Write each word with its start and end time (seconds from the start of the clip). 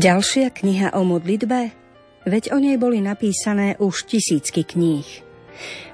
Ďalšia 0.00 0.48
kniha 0.48 0.96
o 0.96 1.04
modlitbe? 1.04 1.76
Veď 2.24 2.56
o 2.56 2.58
nej 2.58 2.80
boli 2.80 3.04
napísané 3.04 3.76
už 3.76 4.08
tisícky 4.08 4.64
kníh. 4.64 5.04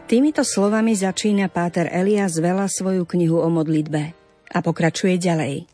Týmito 0.07 0.47
slovami 0.47 0.95
začína 0.95 1.51
Páter 1.51 1.91
Elias 1.91 2.39
Vela 2.39 2.71
svoju 2.71 3.03
knihu 3.03 3.43
o 3.43 3.51
modlitbe 3.51 4.03
a 4.55 4.59
pokračuje 4.63 5.19
ďalej. 5.19 5.67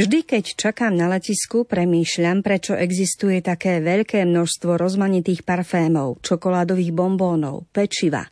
Vždy, 0.00 0.18
keď 0.24 0.56
čakám 0.56 0.96
na 0.96 1.12
letisku, 1.12 1.68
premýšľam, 1.68 2.40
prečo 2.40 2.72
existuje 2.72 3.44
také 3.44 3.84
veľké 3.84 4.24
množstvo 4.24 4.80
rozmanitých 4.80 5.44
parfémov, 5.44 6.24
čokoládových 6.24 6.96
bombónov, 6.96 7.68
pečiva 7.68 8.24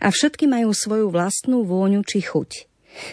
a 0.00 0.08
všetky 0.08 0.48
majú 0.48 0.72
svoju 0.72 1.12
vlastnú 1.12 1.68
vôňu 1.68 2.00
či 2.00 2.24
chuť. 2.24 2.50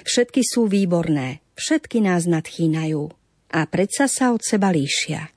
Všetky 0.08 0.48
sú 0.48 0.72
výborné, 0.72 1.44
všetky 1.60 2.00
nás 2.00 2.24
nadchýnajú 2.24 3.04
a 3.52 3.60
predsa 3.68 4.08
sa 4.08 4.32
od 4.32 4.40
seba 4.40 4.72
líšia. 4.72 5.36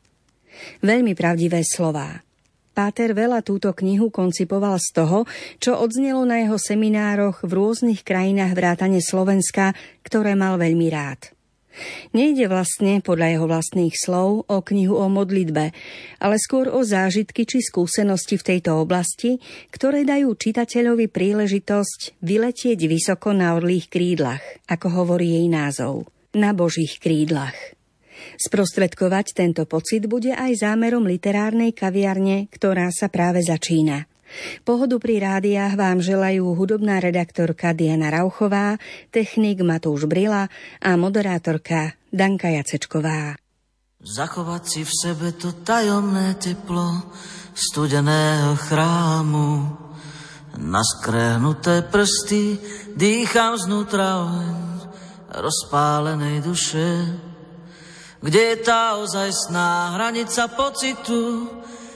Veľmi 0.80 1.12
pravdivé 1.12 1.62
slová. 1.66 2.22
Páter 2.70 3.12
veľa 3.12 3.42
túto 3.42 3.74
knihu 3.74 4.08
koncipoval 4.14 4.78
z 4.78 4.88
toho, 4.94 5.18
čo 5.58 5.76
odznelo 5.76 6.22
na 6.22 6.40
jeho 6.40 6.56
seminároch 6.56 7.42
v 7.42 7.52
rôznych 7.52 8.06
krajinách 8.06 8.54
vrátane 8.54 9.02
Slovenska, 9.02 9.74
ktoré 10.06 10.38
mal 10.38 10.56
veľmi 10.56 10.88
rád. 10.88 11.34
Nejde 12.10 12.50
vlastne, 12.50 12.98
podľa 12.98 13.36
jeho 13.36 13.46
vlastných 13.46 13.94
slov, 13.94 14.48
o 14.50 14.58
knihu 14.60 14.98
o 14.98 15.06
modlitbe, 15.06 15.70
ale 16.18 16.36
skôr 16.38 16.66
o 16.70 16.82
zážitky 16.82 17.46
či 17.46 17.62
skúsenosti 17.62 18.36
v 18.38 18.46
tejto 18.54 18.82
oblasti, 18.82 19.38
ktoré 19.70 20.02
dajú 20.02 20.34
čitateľovi 20.34 21.06
príležitosť 21.06 22.22
vyletieť 22.22 22.80
vysoko 22.90 23.30
na 23.30 23.54
orlých 23.54 23.86
krídlach, 23.86 24.42
ako 24.66 25.04
hovorí 25.04 25.38
jej 25.38 25.46
názov, 25.46 26.10
na 26.34 26.50
božích 26.50 26.98
krídlach. 26.98 27.79
Sprostredkovať 28.40 29.36
tento 29.36 29.68
pocit 29.68 30.08
bude 30.08 30.32
aj 30.32 30.64
zámerom 30.64 31.04
literárnej 31.04 31.76
kaviarne, 31.76 32.48
ktorá 32.48 32.88
sa 32.88 33.12
práve 33.12 33.44
začína. 33.44 34.08
Pohodu 34.64 34.96
pri 34.96 35.20
rádiách 35.20 35.76
vám 35.76 36.00
želajú 36.00 36.56
hudobná 36.56 37.04
redaktorka 37.04 37.76
Diana 37.76 38.08
Rauchová, 38.08 38.80
technik 39.12 39.60
Matúš 39.60 40.08
Brila 40.08 40.48
a 40.80 40.90
moderátorka 40.96 41.92
Danka 42.08 42.48
Jacečková. 42.48 43.36
Zachovať 44.00 44.62
si 44.64 44.80
v 44.88 44.92
sebe 44.96 45.28
to 45.36 45.60
tajomné 45.60 46.40
teplo 46.40 47.12
studeného 47.52 48.56
chrámu. 48.56 49.68
Naskrehnuté 50.56 51.84
prsty 51.92 52.56
dýcham 52.96 53.60
znútra 53.60 54.24
rozpálenej 55.28 56.40
duše 56.40 56.88
kde 58.20 58.40
je 58.52 58.56
tá 58.60 59.00
ozajstná 59.00 59.96
hranica 59.96 60.44
pocitu. 60.52 61.48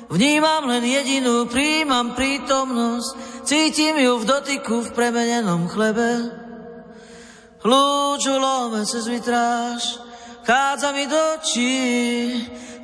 Vnímam 0.08 0.68
len 0.68 0.84
jedinú, 0.84 1.48
príjmam 1.48 2.16
prítomnosť, 2.16 3.44
cítim 3.44 3.96
ju 4.00 4.20
v 4.20 4.28
dotyku 4.28 4.84
v 4.84 4.90
premenenom 4.92 5.68
chlebe. 5.68 6.40
Lúču 7.64 8.36
lome 8.36 8.84
cez 8.84 9.08
vitráž, 9.08 9.96
chádza 10.44 10.92
mi 10.92 11.08
do 11.08 11.16
očí, 11.40 11.80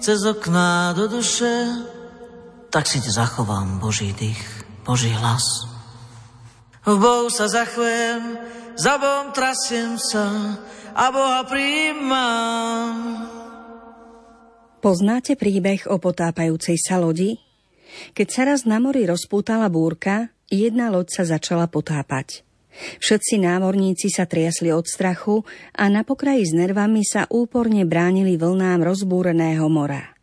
cez 0.00 0.24
okná 0.24 0.96
do 0.96 1.08
duše. 1.08 1.68
Tak 2.72 2.88
si 2.88 3.04
te 3.04 3.12
zachovám 3.12 3.76
Boží 3.76 4.16
dých, 4.16 4.40
Boží 4.84 5.12
hlas. 5.12 5.68
V 6.88 6.96
Bohu 6.96 7.28
sa 7.28 7.44
zachvem, 7.44 8.40
za 8.80 8.96
Bohom 8.96 9.36
trasiem 9.36 10.00
sa, 10.00 10.56
a 10.96 11.04
Boha 11.12 11.44
príjmam. 11.44 12.94
Poznáte 14.80 15.36
príbeh 15.36 15.84
o 15.92 16.00
potápajúcej 16.00 16.80
sa 16.80 16.96
lodi? 16.96 17.36
Keď 18.16 18.28
sa 18.32 18.42
raz 18.48 18.64
na 18.64 18.80
mori 18.80 19.04
rozpútala 19.04 19.68
búrka, 19.68 20.32
jedna 20.48 20.88
loď 20.88 21.20
sa 21.20 21.36
začala 21.36 21.68
potápať. 21.68 22.40
Všetci 22.96 23.44
námorníci 23.44 24.08
sa 24.08 24.24
triasli 24.24 24.72
od 24.72 24.88
strachu 24.88 25.44
a 25.76 25.84
na 25.92 26.00
pokraji 26.00 26.48
s 26.48 26.56
nervami 26.56 27.04
sa 27.04 27.28
úporne 27.28 27.84
bránili 27.84 28.40
vlnám 28.40 28.80
rozbúreného 28.80 29.68
mora. 29.68 30.16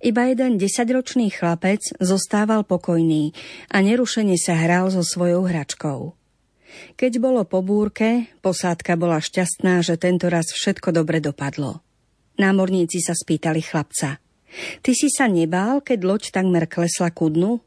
Iba 0.00 0.32
jeden 0.32 0.56
desaťročný 0.56 1.28
chlapec 1.28 1.84
zostával 2.00 2.64
pokojný 2.64 3.36
a 3.68 3.84
nerušene 3.84 4.40
sa 4.40 4.56
hral 4.64 4.88
so 4.96 5.04
svojou 5.04 5.44
hračkou. 5.44 6.16
Keď 6.96 7.12
bolo 7.20 7.44
po 7.44 7.60
búrke, 7.60 8.32
posádka 8.40 8.96
bola 8.96 9.20
šťastná, 9.20 9.84
že 9.84 10.00
tento 10.00 10.32
raz 10.32 10.56
všetko 10.56 10.88
dobre 10.88 11.20
dopadlo. 11.20 11.84
Námorníci 12.34 12.98
sa 12.98 13.14
spýtali 13.14 13.62
chlapca. 13.62 14.18
Ty 14.82 14.92
si 14.94 15.10
sa 15.10 15.26
nebál, 15.26 15.82
keď 15.82 15.98
loď 16.02 16.22
takmer 16.30 16.66
klesla 16.70 17.10
ku 17.10 17.30
dnu? 17.30 17.58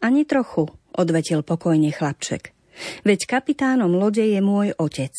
Ani 0.00 0.24
trochu, 0.24 0.68
odvetil 0.96 1.44
pokojne 1.44 1.92
chlapček. 1.92 2.56
Veď 3.04 3.28
kapitánom 3.28 3.92
lode 3.92 4.24
je 4.24 4.40
môj 4.40 4.72
otec. 4.80 5.12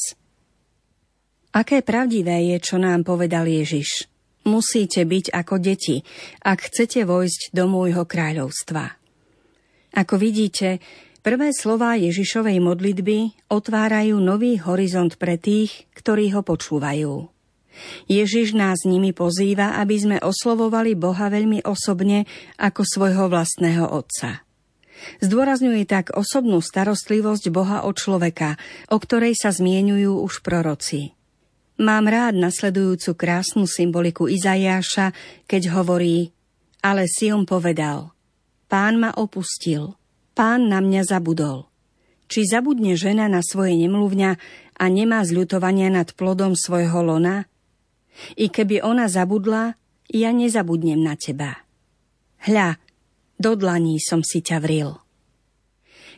Aké 1.53 1.85
pravdivé 1.85 2.53
je, 2.53 2.57
čo 2.63 2.81
nám 2.81 3.05
povedal 3.05 3.45
Ježiš. 3.45 4.09
Musíte 4.49 5.05
byť 5.05 5.35
ako 5.37 5.55
deti, 5.61 6.01
ak 6.41 6.71
chcete 6.71 7.05
vojsť 7.05 7.53
do 7.53 7.69
môjho 7.69 8.09
kráľovstva. 8.09 8.97
Ako 9.93 10.17
vidíte, 10.17 10.81
Prvé 11.21 11.53
slová 11.53 11.93
Ježišovej 12.01 12.57
modlitby 12.57 13.45
otvárajú 13.53 14.17
nový 14.17 14.57
horizont 14.57 15.13
pre 15.21 15.37
tých, 15.37 15.85
ktorí 15.93 16.33
ho 16.33 16.41
počúvajú. 16.41 17.29
Ježiš 18.07 18.53
nás 18.53 18.83
nimi 18.83 19.15
pozýva, 19.15 19.79
aby 19.79 19.95
sme 19.97 20.17
oslovovali 20.19 20.93
Boha 20.93 21.31
veľmi 21.31 21.63
osobne 21.65 22.27
ako 22.59 22.81
svojho 22.83 23.25
vlastného 23.31 23.87
Otca. 23.89 24.43
Zdôrazňuje 25.23 25.83
tak 25.89 26.13
osobnú 26.13 26.61
starostlivosť 26.61 27.49
Boha 27.49 27.89
o 27.89 27.91
človeka, 27.91 28.61
o 28.93 29.01
ktorej 29.01 29.33
sa 29.33 29.49
zmienujú 29.49 30.21
už 30.21 30.45
proroci. 30.45 31.17
Mám 31.81 32.05
rád 32.05 32.37
nasledujúcu 32.37 33.17
krásnu 33.17 33.65
symboliku 33.65 34.29
Izajáša, 34.29 35.17
keď 35.49 35.73
hovorí 35.73 36.29
Ale 36.85 37.09
Sion 37.09 37.49
povedal 37.49 38.13
Pán 38.69 39.01
ma 39.01 39.09
opustil– 39.17 39.97
Pán 40.31 40.71
na 40.71 40.79
mňa 40.79 41.03
zabudol. 41.03 41.67
Či 42.31 42.47
zabudne 42.47 42.95
žena 42.95 43.27
na 43.27 43.43
svoje 43.43 43.75
nemluvňa 43.75 44.31
a 44.79 44.85
nemá 44.87 45.19
zľutovania 45.27 45.91
nad 45.91 46.15
plodom 46.15 46.55
svojho 46.55 47.03
lona? 47.03 47.50
I 48.37 48.49
keby 48.51 48.83
ona 48.83 49.07
zabudla, 49.07 49.75
ja 50.11 50.29
nezabudnem 50.35 50.99
na 50.99 51.15
teba. 51.15 51.63
Hľa, 52.41 52.81
do 53.37 53.57
dlaní 53.57 54.01
som 54.01 54.25
si 54.25 54.41
ťa 54.41 54.57
vril. 54.61 54.97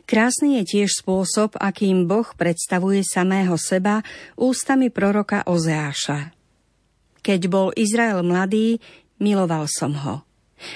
Krásny 0.04 0.60
je 0.60 0.84
tiež 0.84 1.00
spôsob, 1.00 1.56
akým 1.56 2.04
Boh 2.04 2.28
predstavuje 2.36 3.00
samého 3.00 3.56
seba 3.56 4.04
ústami 4.36 4.92
proroka 4.92 5.40
Ozeáša. 5.48 6.36
Keď 7.24 7.40
bol 7.48 7.72
Izrael 7.72 8.20
mladý, 8.20 8.84
miloval 9.16 9.64
som 9.64 9.96
ho. 9.96 10.20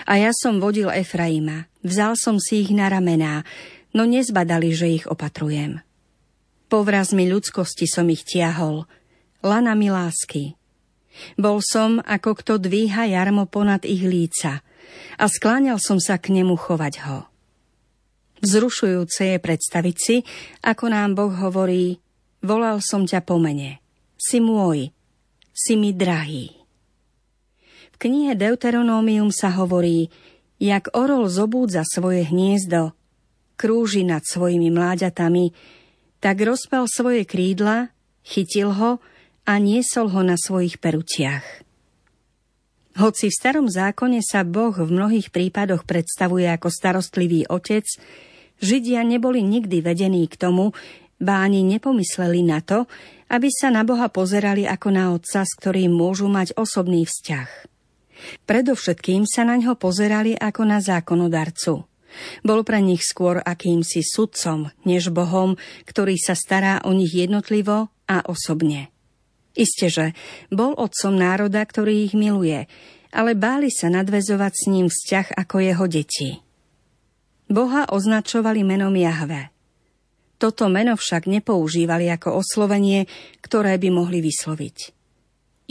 A 0.09 0.17
ja 0.17 0.33
som 0.33 0.61
vodil 0.61 0.89
Efraima, 0.89 1.69
vzal 1.85 2.17
som 2.17 2.41
si 2.41 2.65
ich 2.65 2.73
na 2.73 2.89
ramená, 2.89 3.45
no 3.93 4.09
nezbadali, 4.09 4.73
že 4.73 4.89
ich 4.89 5.05
opatrujem. 5.05 5.85
Povrazmi 6.69 7.29
ľudskosti 7.29 7.89
som 7.89 8.09
ich 8.13 8.25
tiahol, 8.25 8.85
lanami 9.41 9.89
lásky. 9.89 10.58
Bol 11.39 11.63
som, 11.65 12.03
ako 12.05 12.39
kto 12.39 12.53
dvíha 12.63 13.09
jarmo 13.11 13.49
ponad 13.49 13.87
ich 13.89 14.03
líca 14.03 14.61
a 15.19 15.25
skláňal 15.27 15.83
som 15.83 15.99
sa 15.99 16.17
k 16.19 16.33
nemu 16.33 16.55
chovať 16.55 16.95
ho. 17.07 17.19
Vzrušujúce 18.39 19.35
je 19.35 19.39
predstaviť 19.43 19.97
si, 19.99 20.17
ako 20.63 20.85
nám 20.95 21.19
Boh 21.19 21.35
hovorí, 21.35 21.99
volal 22.43 22.79
som 22.79 23.03
ťa 23.03 23.27
po 23.27 23.37
mene, 23.43 23.83
si 24.15 24.39
môj, 24.39 24.95
si 25.51 25.75
mi 25.75 25.91
drahý 25.91 26.59
knihe 27.99 28.39
Deuteronómium 28.39 29.35
sa 29.35 29.51
hovorí, 29.59 30.09
jak 30.63 30.89
orol 30.95 31.27
zobúdza 31.27 31.83
svoje 31.83 32.25
hniezdo, 32.31 32.95
krúži 33.59 34.07
nad 34.07 34.23
svojimi 34.23 34.71
mláďatami, 34.71 35.51
tak 36.23 36.43
rozpal 36.47 36.87
svoje 36.87 37.27
krídla, 37.27 37.91
chytil 38.23 38.71
ho 38.75 39.03
a 39.49 39.57
niesol 39.57 40.13
ho 40.13 40.21
na 40.21 40.37
svojich 40.37 40.77
perutiach. 40.77 41.65
Hoci 43.01 43.33
v 43.33 43.39
starom 43.41 43.71
zákone 43.71 44.21
sa 44.21 44.45
Boh 44.45 44.77
v 44.77 44.93
mnohých 44.93 45.33
prípadoch 45.33 45.89
predstavuje 45.89 46.45
ako 46.53 46.69
starostlivý 46.69 47.49
otec, 47.49 47.89
Židia 48.59 49.07
neboli 49.07 49.41
nikdy 49.47 49.79
vedení 49.81 50.27
k 50.27 50.35
tomu, 50.35 50.75
ba 51.23 51.47
ani 51.47 51.63
nepomysleli 51.63 52.43
na 52.43 52.59
to, 52.59 52.91
aby 53.31 53.49
sa 53.55 53.71
na 53.71 53.87
Boha 53.87 54.11
pozerali 54.11 54.67
ako 54.67 54.89
na 54.91 55.15
otca, 55.15 55.47
s 55.47 55.53
ktorým 55.55 55.95
môžu 55.95 56.27
mať 56.27 56.59
osobný 56.59 57.07
vzťah. 57.07 57.49
Predovšetkým 58.51 59.31
sa 59.31 59.47
na 59.47 59.55
ňo 59.63 59.79
pozerali 59.79 60.35
ako 60.35 60.63
na 60.67 60.83
zákonodarcu. 60.83 61.87
Bol 62.43 62.61
pre 62.67 62.83
nich 62.83 63.07
skôr 63.07 63.39
akýmsi 63.39 64.03
sudcom, 64.03 64.75
než 64.83 65.15
Bohom, 65.15 65.55
ktorý 65.87 66.19
sa 66.19 66.35
stará 66.35 66.83
o 66.83 66.91
nich 66.91 67.15
jednotlivo 67.15 67.95
a 68.11 68.27
osobne. 68.27 68.91
Isté, 69.59 69.91
že 69.91 70.07
bol 70.55 70.79
otcom 70.79 71.19
národa, 71.19 71.67
ktorý 71.67 72.07
ich 72.07 72.15
miluje, 72.15 72.71
ale 73.11 73.35
báli 73.35 73.75
sa 73.75 73.91
nadvezovať 73.91 74.53
s 74.55 74.65
ním 74.71 74.87
vzťah 74.87 75.35
ako 75.35 75.57
jeho 75.59 75.85
deti. 75.91 76.31
Boha 77.51 77.91
označovali 77.91 78.63
menom 78.63 78.95
Jahve. 78.95 79.51
Toto 80.39 80.71
meno 80.71 80.95
však 80.95 81.27
nepoužívali 81.27 82.07
ako 82.07 82.39
oslovenie, 82.39 83.11
ktoré 83.43 83.75
by 83.83 83.91
mohli 83.91 84.23
vysloviť. 84.23 84.95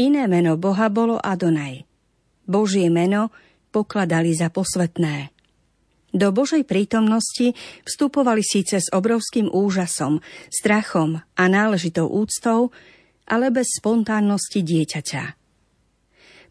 Iné 0.03 0.27
meno 0.27 0.59
Boha 0.59 0.91
bolo 0.91 1.15
Adonaj. 1.15 1.87
Božie 2.43 2.91
meno 2.91 3.31
pokladali 3.71 4.35
za 4.35 4.51
posvetné. 4.51 5.31
Do 6.11 6.33
Božej 6.35 6.67
prítomnosti 6.67 7.53
vstupovali 7.85 8.43
síce 8.43 8.81
s 8.81 8.91
obrovským 8.91 9.47
úžasom, 9.47 10.19
strachom 10.51 11.21
a 11.37 11.43
náležitou 11.45 12.09
úctou, 12.09 12.73
ale 13.27 13.51
bez 13.51 13.77
spontánnosti 13.77 14.63
dieťaťa. 14.63 15.23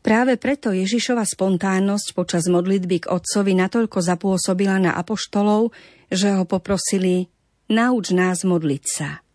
Práve 0.07 0.39
preto 0.39 0.71
Ježišova 0.71 1.27
spontánnosť 1.27 2.15
počas 2.15 2.47
modlitby 2.47 3.03
k 3.03 3.11
otcovi 3.11 3.59
natoľko 3.59 3.99
zapôsobila 3.99 4.79
na 4.79 4.95
apoštolov, 4.95 5.75
že 6.15 6.31
ho 6.31 6.47
poprosili 6.47 7.27
nauč 7.67 8.15
nás 8.15 8.47
modliť 8.47 8.85
sa. 8.87 9.27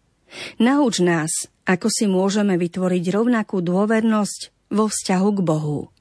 Nauč 0.63 1.03
nás, 1.03 1.51
ako 1.67 1.91
si 1.91 2.07
môžeme 2.07 2.55
vytvoriť 2.55 3.03
rovnakú 3.11 3.59
dôvernosť 3.59 4.71
vo 4.71 4.87
vzťahu 4.87 5.29
k 5.35 5.41
Bohu. 5.43 5.91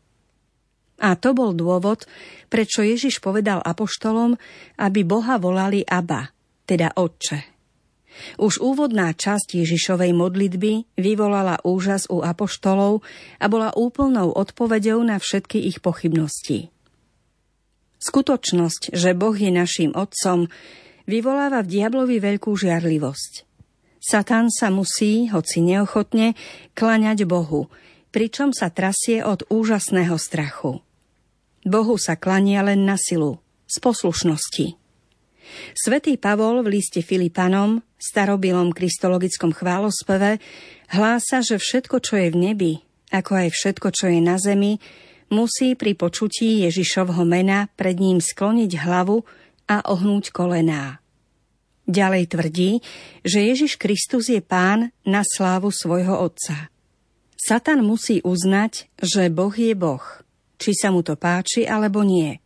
A 1.02 1.18
to 1.18 1.34
bol 1.34 1.50
dôvod, 1.50 2.06
prečo 2.46 2.86
Ježiš 2.86 3.18
povedal 3.18 3.58
apoštolom, 3.64 4.38
aby 4.78 5.00
Boha 5.02 5.40
volali 5.40 5.82
Abba, 5.82 6.30
teda 6.62 6.94
Otče. 6.94 7.59
Už 8.36 8.60
úvodná 8.60 9.14
časť 9.14 9.58
Ježišovej 9.62 10.12
modlitby 10.14 10.98
vyvolala 10.98 11.62
úžas 11.62 12.10
u 12.10 12.20
apoštolov 12.20 13.02
a 13.38 13.46
bola 13.46 13.70
úplnou 13.74 14.34
odpoveďou 14.34 15.00
na 15.02 15.16
všetky 15.16 15.62
ich 15.66 15.78
pochybnosti. 15.78 16.70
Skutočnosť, 18.00 18.96
že 18.96 19.12
Boh 19.12 19.36
je 19.36 19.52
našim 19.52 19.92
Otcom, 19.92 20.48
vyvoláva 21.04 21.60
v 21.60 21.70
diablovi 21.80 22.16
veľkú 22.16 22.56
žiarlivosť. 22.56 23.44
Satan 24.00 24.48
sa 24.48 24.72
musí, 24.72 25.28
hoci 25.28 25.60
neochotne, 25.60 26.32
klaňať 26.72 27.28
Bohu, 27.28 27.68
pričom 28.08 28.56
sa 28.56 28.72
trasie 28.72 29.20
od 29.20 29.44
úžasného 29.52 30.16
strachu. 30.16 30.80
Bohu 31.68 31.96
sa 32.00 32.16
klania 32.16 32.64
len 32.64 32.88
na 32.88 32.96
silu, 32.96 33.44
z 33.68 33.76
poslušnosti. 33.84 34.80
Svetý 35.74 36.16
Pavol 36.16 36.64
v 36.64 36.80
liste 36.80 37.00
Filipanom, 37.04 37.82
starobilom 38.00 38.74
kristologickom 38.74 39.54
chválospeve, 39.54 40.40
hlása, 40.94 41.44
že 41.44 41.60
všetko, 41.60 41.96
čo 42.02 42.18
je 42.18 42.28
v 42.32 42.36
nebi, 42.36 42.72
ako 43.14 43.46
aj 43.46 43.48
všetko, 43.52 43.88
čo 43.92 44.06
je 44.10 44.20
na 44.22 44.36
zemi, 44.36 44.78
musí 45.30 45.78
pri 45.78 45.94
počutí 45.94 46.66
Ježišovho 46.66 47.22
mena 47.26 47.70
pred 47.74 47.98
ním 47.98 48.18
skloniť 48.18 48.70
hlavu 48.80 49.22
a 49.70 49.86
ohnúť 49.86 50.34
kolená. 50.34 50.98
Ďalej 51.90 52.24
tvrdí, 52.30 52.70
že 53.26 53.50
Ježiš 53.50 53.74
Kristus 53.74 54.30
je 54.30 54.38
pán 54.38 54.94
na 55.02 55.26
slávu 55.26 55.74
svojho 55.74 56.14
Otca. 56.22 56.70
Satan 57.34 57.82
musí 57.82 58.22
uznať, 58.22 58.92
že 59.00 59.32
Boh 59.32 59.54
je 59.54 59.74
Boh– 59.74 60.04
či 60.60 60.76
sa 60.76 60.92
mu 60.92 61.00
to 61.00 61.16
páči 61.16 61.64
alebo 61.64 62.04
nie. 62.04 62.36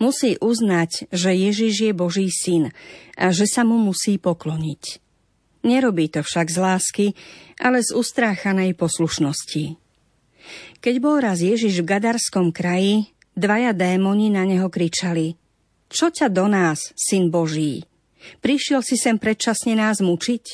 Musí 0.00 0.38
uznať, 0.38 1.10
že 1.12 1.30
Ježiš 1.34 1.74
je 1.88 1.92
Boží 1.92 2.28
syn 2.32 2.72
a 3.18 3.30
že 3.34 3.44
sa 3.44 3.66
mu 3.66 3.76
musí 3.76 4.16
pokloniť. 4.16 5.00
Nerobí 5.66 6.06
to 6.08 6.22
však 6.22 6.48
z 6.48 6.58
lásky, 6.58 7.06
ale 7.58 7.82
z 7.82 7.90
ustráchanej 7.92 8.78
poslušnosti. 8.78 9.76
Keď 10.78 10.94
bol 11.02 11.18
raz 11.18 11.42
Ježiš 11.42 11.82
v 11.82 11.88
Gadarskom 11.90 12.54
kraji, 12.54 13.10
dvaja 13.34 13.74
démoni 13.74 14.30
na 14.30 14.46
neho 14.46 14.70
kričali 14.70 15.34
Čo 15.90 16.14
ťa 16.14 16.30
do 16.30 16.46
nás, 16.46 16.94
syn 16.94 17.28
Boží? 17.28 17.84
Prišiel 18.38 18.80
si 18.86 18.94
sem 18.94 19.18
predčasne 19.18 19.74
nás 19.74 19.98
mučiť? 19.98 20.44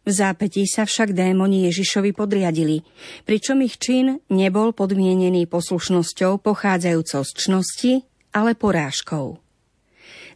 V 0.00 0.10
zápätí 0.10 0.64
sa 0.64 0.88
však 0.88 1.12
démoni 1.12 1.68
Ježišovi 1.68 2.16
podriadili, 2.16 2.80
pričom 3.28 3.60
ich 3.60 3.76
čin 3.76 4.24
nebol 4.32 4.72
podmienený 4.72 5.44
poslušnosťou 5.44 6.40
pochádzajúcou 6.40 7.22
z 7.22 7.32
čnosti, 7.36 7.92
ale 8.30 8.54
porážkou. 8.54 9.38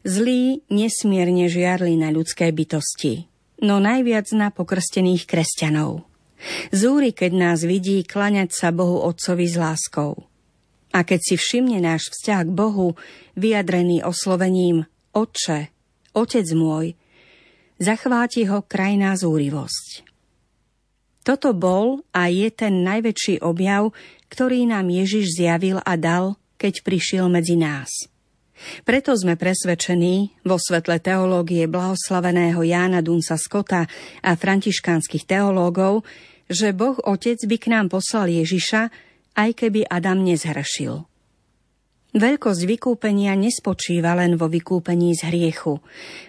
Zlí 0.04 0.60
nesmierne 0.68 1.48
žiarli 1.48 1.96
na 1.96 2.12
ľudské 2.12 2.52
bytosti, 2.52 3.24
no 3.64 3.80
najviac 3.80 4.28
na 4.36 4.52
pokrstených 4.52 5.24
kresťanov. 5.24 6.04
Zúri, 6.68 7.16
keď 7.16 7.32
nás 7.32 7.58
vidí 7.64 8.04
klaňať 8.04 8.52
sa 8.52 8.68
Bohu 8.68 9.00
Otcovi 9.00 9.48
s 9.48 9.56
láskou. 9.56 10.28
A 10.92 11.02
keď 11.02 11.20
si 11.24 11.34
všimne 11.40 11.80
náš 11.80 12.12
vzťah 12.12 12.42
k 12.46 12.52
Bohu, 12.52 12.94
vyjadrený 13.34 14.04
oslovením 14.04 14.84
Otče, 15.16 15.72
Otec 16.14 16.46
môj, 16.54 16.94
zachváti 17.82 18.46
ho 18.46 18.62
krajná 18.62 19.18
zúrivosť. 19.18 20.06
Toto 21.24 21.56
bol 21.56 22.04
a 22.12 22.28
je 22.28 22.52
ten 22.52 22.84
najväčší 22.84 23.40
objav, 23.40 23.96
ktorý 24.28 24.68
nám 24.68 24.92
Ježiš 24.92 25.40
zjavil 25.40 25.80
a 25.80 25.96
dal, 25.96 26.36
keď 26.64 26.80
prišiel 26.80 27.28
medzi 27.28 27.60
nás. 27.60 28.08
Preto 28.88 29.12
sme 29.12 29.36
presvedčení 29.36 30.40
vo 30.48 30.56
svetle 30.56 30.96
teológie 30.96 31.68
blahoslaveného 31.68 32.64
Jána 32.64 33.04
Dunsa 33.04 33.36
Skota 33.36 33.84
a 34.24 34.30
františkánskych 34.32 35.28
teológov, 35.28 36.08
že 36.48 36.72
Boh 36.72 36.96
Otec 37.04 37.36
by 37.44 37.56
k 37.60 37.66
nám 37.68 37.92
poslal 37.92 38.32
Ježiša, 38.32 38.88
aj 39.36 39.50
keby 39.52 39.84
Adam 39.84 40.24
nezhrešil. 40.24 41.04
Veľkosť 42.14 42.62
vykúpenia 42.70 43.34
nespočíva 43.34 44.14
len 44.14 44.38
vo 44.38 44.46
vykúpení 44.46 45.18
z 45.18 45.34
hriechu, 45.34 45.82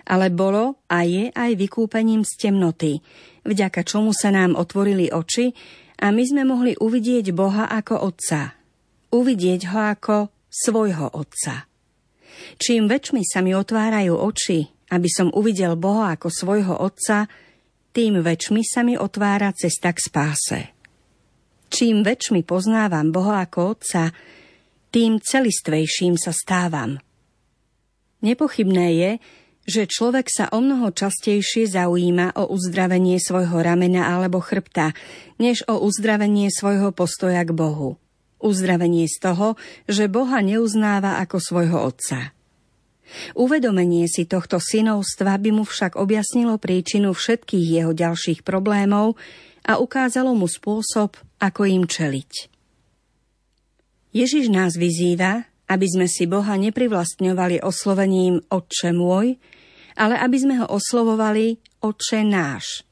ale 0.09 0.33
bolo 0.33 0.81
a 0.89 1.05
je 1.05 1.29
aj 1.29 1.51
vykúpením 1.53 2.25
z 2.25 2.31
temnoty, 2.41 2.93
vďaka 3.45 3.86
čomu 3.86 4.09
sa 4.09 4.33
nám 4.33 4.57
otvorili 4.57 5.13
oči 5.13 5.53
a 6.01 6.09
my 6.09 6.24
sme 6.25 6.41
mohli 6.41 6.74
uvidieť 6.74 7.29
Boha 7.38 7.69
ako 7.69 8.01
Otca. 8.01 8.57
Uvidieť 9.13 9.62
ho 9.71 9.79
ako 9.93 10.34
svojho 10.55 11.12
Otca. 11.12 11.67
Čím 12.55 12.88
väčšmi 12.88 13.27
sa 13.27 13.43
mi 13.43 13.51
otvárajú 13.51 14.15
oči, 14.15 14.63
aby 14.95 15.09
som 15.12 15.33
uvidel 15.35 15.75
Boha 15.75 16.15
ako 16.15 16.31
svojho 16.31 16.79
Otca, 16.79 17.27
tým 17.91 18.24
väčšmi 18.24 18.62
sa 18.63 18.83
mi 18.88 18.95
otvára 18.95 19.51
cesta 19.51 19.91
k 19.91 20.00
spáse. 20.00 20.59
Čím 21.67 22.07
väčšmi 22.07 22.47
poznávam 22.47 23.12
Boha 23.12 23.43
ako 23.43 23.75
Otca, 23.75 24.15
tým 24.95 25.19
celistvejším 25.19 26.15
sa 26.15 26.31
stávam. 26.31 27.03
Nepochybné 28.24 28.88
je, 28.95 29.12
že 29.65 29.89
človek 29.89 30.29
sa 30.29 30.45
o 30.53 30.62
mnoho 30.62 30.93
častejšie 30.93 31.67
zaujíma 31.67 32.38
o 32.38 32.47
uzdravenie 32.53 33.17
svojho 33.17 33.59
ramena 33.59 34.13
alebo 34.13 34.39
chrbta, 34.39 34.93
než 35.41 35.65
o 35.65 35.81
uzdravenie 35.81 36.53
svojho 36.53 36.93
postoja 36.93 37.41
k 37.43 37.51
Bohu. 37.51 37.97
Uzdravenie 38.45 39.09
z 39.09 39.17
toho, 39.17 39.57
že 39.89 40.05
Boha 40.05 40.45
neuznáva 40.45 41.17
ako 41.25 41.41
svojho 41.41 41.81
otca. 41.81 42.37
Uvedomenie 43.33 44.05
si 44.05 44.29
tohto 44.29 44.61
synovstva 44.61 45.37
by 45.41 45.49
mu 45.49 45.63
však 45.65 45.97
objasnilo 45.97 46.61
príčinu 46.61 47.13
všetkých 47.13 47.65
jeho 47.81 47.91
ďalších 47.93 48.45
problémov 48.45 49.17
a 49.65 49.81
ukázalo 49.81 50.37
mu 50.37 50.45
spôsob, 50.45 51.17
ako 51.41 51.61
im 51.65 51.83
čeliť. 51.89 52.53
Ježiš 54.15 54.47
nás 54.47 54.77
vyzýva, 54.77 55.43
aby 55.65 55.85
sme 55.89 56.05
si 56.05 56.29
Boha 56.29 56.55
neprivlastňovali 56.55 57.65
oslovením 57.65 58.39
Otče 58.47 58.93
môj, 58.93 59.35
ale 59.97 60.15
aby 60.21 60.37
sme 60.37 60.55
ho 60.61 60.67
oslovovali 60.69 61.57
Otče 61.81 62.21
náš. 62.21 62.84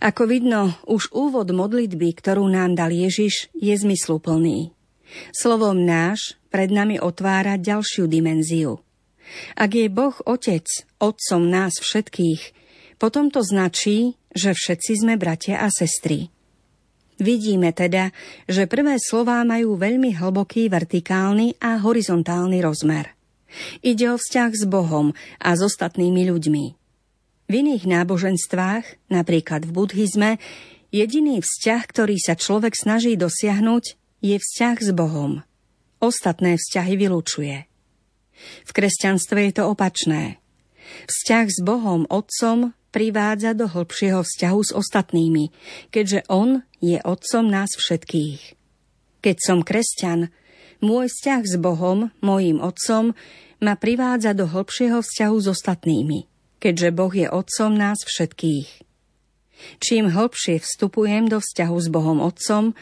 Ako 0.00 0.24
vidno, 0.24 0.76
už 0.88 1.12
úvod 1.12 1.52
modlitby, 1.52 2.16
ktorú 2.16 2.48
nám 2.48 2.74
dal 2.78 2.92
Ježiš, 2.94 3.52
je 3.52 3.74
zmysluplný. 3.76 4.72
Slovom 5.32 5.84
náš 5.84 6.36
pred 6.48 6.68
nami 6.72 7.00
otvára 7.00 7.56
ďalšiu 7.60 8.08
dimenziu. 8.08 8.80
Ak 9.56 9.76
je 9.76 9.92
Boh 9.92 10.16
Otec, 10.24 10.64
Otcom 10.96 11.42
nás 11.48 11.76
všetkých, 11.80 12.56
potom 12.96 13.28
to 13.28 13.44
značí, 13.44 14.16
že 14.32 14.56
všetci 14.56 15.04
sme 15.04 15.14
bratia 15.20 15.60
a 15.60 15.68
sestry. 15.68 16.32
Vidíme 17.18 17.74
teda, 17.74 18.14
že 18.46 18.70
prvé 18.70 18.96
slová 19.02 19.42
majú 19.42 19.74
veľmi 19.74 20.14
hlboký 20.14 20.70
vertikálny 20.70 21.58
a 21.58 21.82
horizontálny 21.82 22.62
rozmer. 22.62 23.18
Ide 23.82 24.14
o 24.14 24.16
vzťah 24.20 24.50
s 24.54 24.64
Bohom 24.68 25.10
a 25.42 25.50
s 25.56 25.60
ostatnými 25.60 26.30
ľuďmi. 26.30 26.64
V 27.48 27.52
iných 27.64 27.88
náboženstvách, 27.88 29.08
napríklad 29.08 29.64
v 29.64 29.70
buddhizme, 29.72 30.30
jediný 30.92 31.40
vzťah, 31.40 31.82
ktorý 31.88 32.16
sa 32.20 32.36
človek 32.36 32.76
snaží 32.76 33.16
dosiahnuť, 33.16 33.96
je 34.20 34.36
vzťah 34.36 34.76
s 34.84 34.90
Bohom. 34.92 35.40
Ostatné 35.98 36.60
vzťahy 36.60 36.94
vylúčuje. 37.00 37.64
V 38.68 38.70
kresťanstve 38.70 39.50
je 39.50 39.52
to 39.56 39.64
opačné. 39.64 40.38
Vzťah 41.08 41.46
s 41.48 41.58
Bohom 41.64 42.04
Otcom 42.12 42.76
privádza 42.92 43.56
do 43.56 43.66
hĺbšieho 43.66 44.22
vzťahu 44.22 44.60
s 44.62 44.72
ostatnými, 44.76 45.50
keďže 45.90 46.28
On 46.28 46.62
je 46.78 47.00
Otcom 47.02 47.48
nás 47.48 47.72
všetkých. 47.74 48.54
Keď 49.24 49.36
som 49.40 49.66
kresťan, 49.66 50.30
Môj 50.78 51.10
vzťah 51.10 51.42
s 51.42 51.54
Bohom, 51.58 52.14
mojím 52.22 52.62
Otcom, 52.62 53.18
ma 53.58 53.74
privádza 53.74 54.30
do 54.30 54.46
hlbšieho 54.46 55.02
vzťahu 55.02 55.36
s 55.42 55.46
ostatnými, 55.50 56.30
keďže 56.58 56.88
Boh 56.94 57.10
je 57.14 57.26
Otcom 57.30 57.74
nás 57.74 58.02
všetkých. 58.04 58.86
Čím 59.82 60.14
hlbšie 60.14 60.62
vstupujem 60.62 61.26
do 61.26 61.42
vzťahu 61.42 61.76
s 61.78 61.88
Bohom 61.90 62.18
Otcom, 62.22 62.78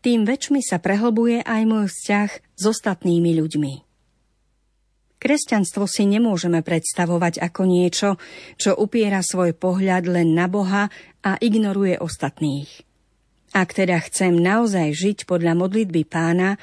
tým 0.00 0.24
väčšmi 0.24 0.62
sa 0.62 0.78
prehlbuje 0.78 1.42
aj 1.44 1.62
môj 1.66 1.86
vzťah 1.90 2.30
s 2.30 2.62
ostatnými 2.64 3.36
ľuďmi. 3.36 3.74
Kresťanstvo 5.20 5.84
si 5.84 6.08
nemôžeme 6.08 6.64
predstavovať 6.64 7.44
ako 7.44 7.62
niečo, 7.68 8.16
čo 8.56 8.72
upiera 8.72 9.20
svoj 9.20 9.52
pohľad 9.52 10.08
len 10.08 10.32
na 10.32 10.48
Boha 10.48 10.88
a 11.20 11.36
ignoruje 11.36 12.00
ostatných. 12.00 12.88
Ak 13.52 13.76
teda 13.76 14.00
chcem 14.08 14.32
naozaj 14.32 14.96
žiť 14.96 15.18
podľa 15.28 15.60
modlitby 15.60 16.08
pána, 16.08 16.56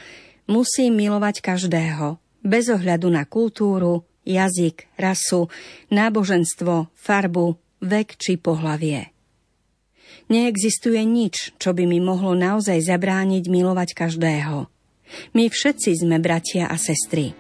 musím 0.50 0.98
milovať 0.98 1.46
každého, 1.46 2.18
bez 2.42 2.74
ohľadu 2.74 3.14
na 3.14 3.30
kultúru, 3.30 4.10
jazyk, 4.28 4.92
rasu, 5.00 5.48
náboženstvo, 5.88 6.92
farbu, 6.92 7.56
vek 7.80 8.20
či 8.20 8.36
pohlavie. 8.36 9.16
Neexistuje 10.28 11.00
nič, 11.08 11.56
čo 11.56 11.72
by 11.72 11.88
mi 11.88 12.04
mohlo 12.04 12.36
naozaj 12.36 12.84
zabrániť 12.84 13.48
milovať 13.48 13.96
každého. 13.96 14.68
My 15.32 15.48
všetci 15.48 16.04
sme 16.04 16.20
bratia 16.20 16.68
a 16.68 16.76
sestry. 16.76 17.32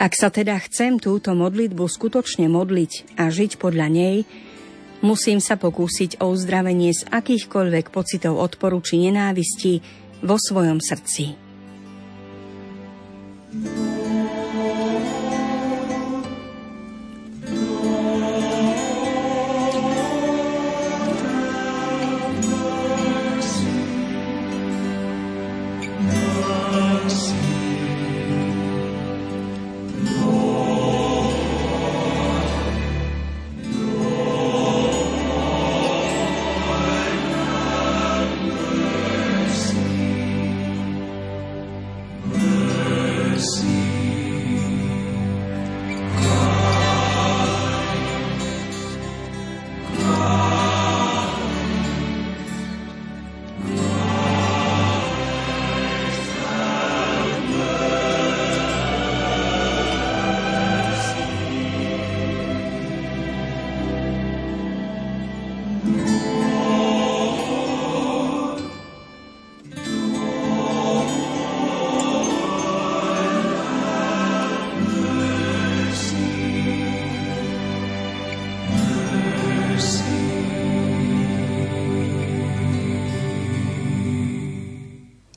Ak 0.00 0.16
sa 0.16 0.32
teda 0.32 0.56
chcem 0.64 0.96
túto 0.96 1.36
modlitbu 1.36 1.84
skutočne 1.84 2.48
modliť 2.48 3.20
a 3.20 3.28
žiť 3.28 3.60
podľa 3.60 3.92
nej, 3.92 4.16
musím 5.04 5.44
sa 5.44 5.60
pokúsiť 5.60 6.24
o 6.24 6.32
uzdravenie 6.32 6.96
z 6.96 7.04
akýchkoľvek 7.12 7.92
pocitov 7.92 8.40
odporu 8.40 8.80
či 8.80 9.04
nenávisti 9.04 9.84
vo 10.24 10.40
svojom 10.40 10.80
srdci. 10.80 11.44
thank 13.56 13.78
you 13.78 13.85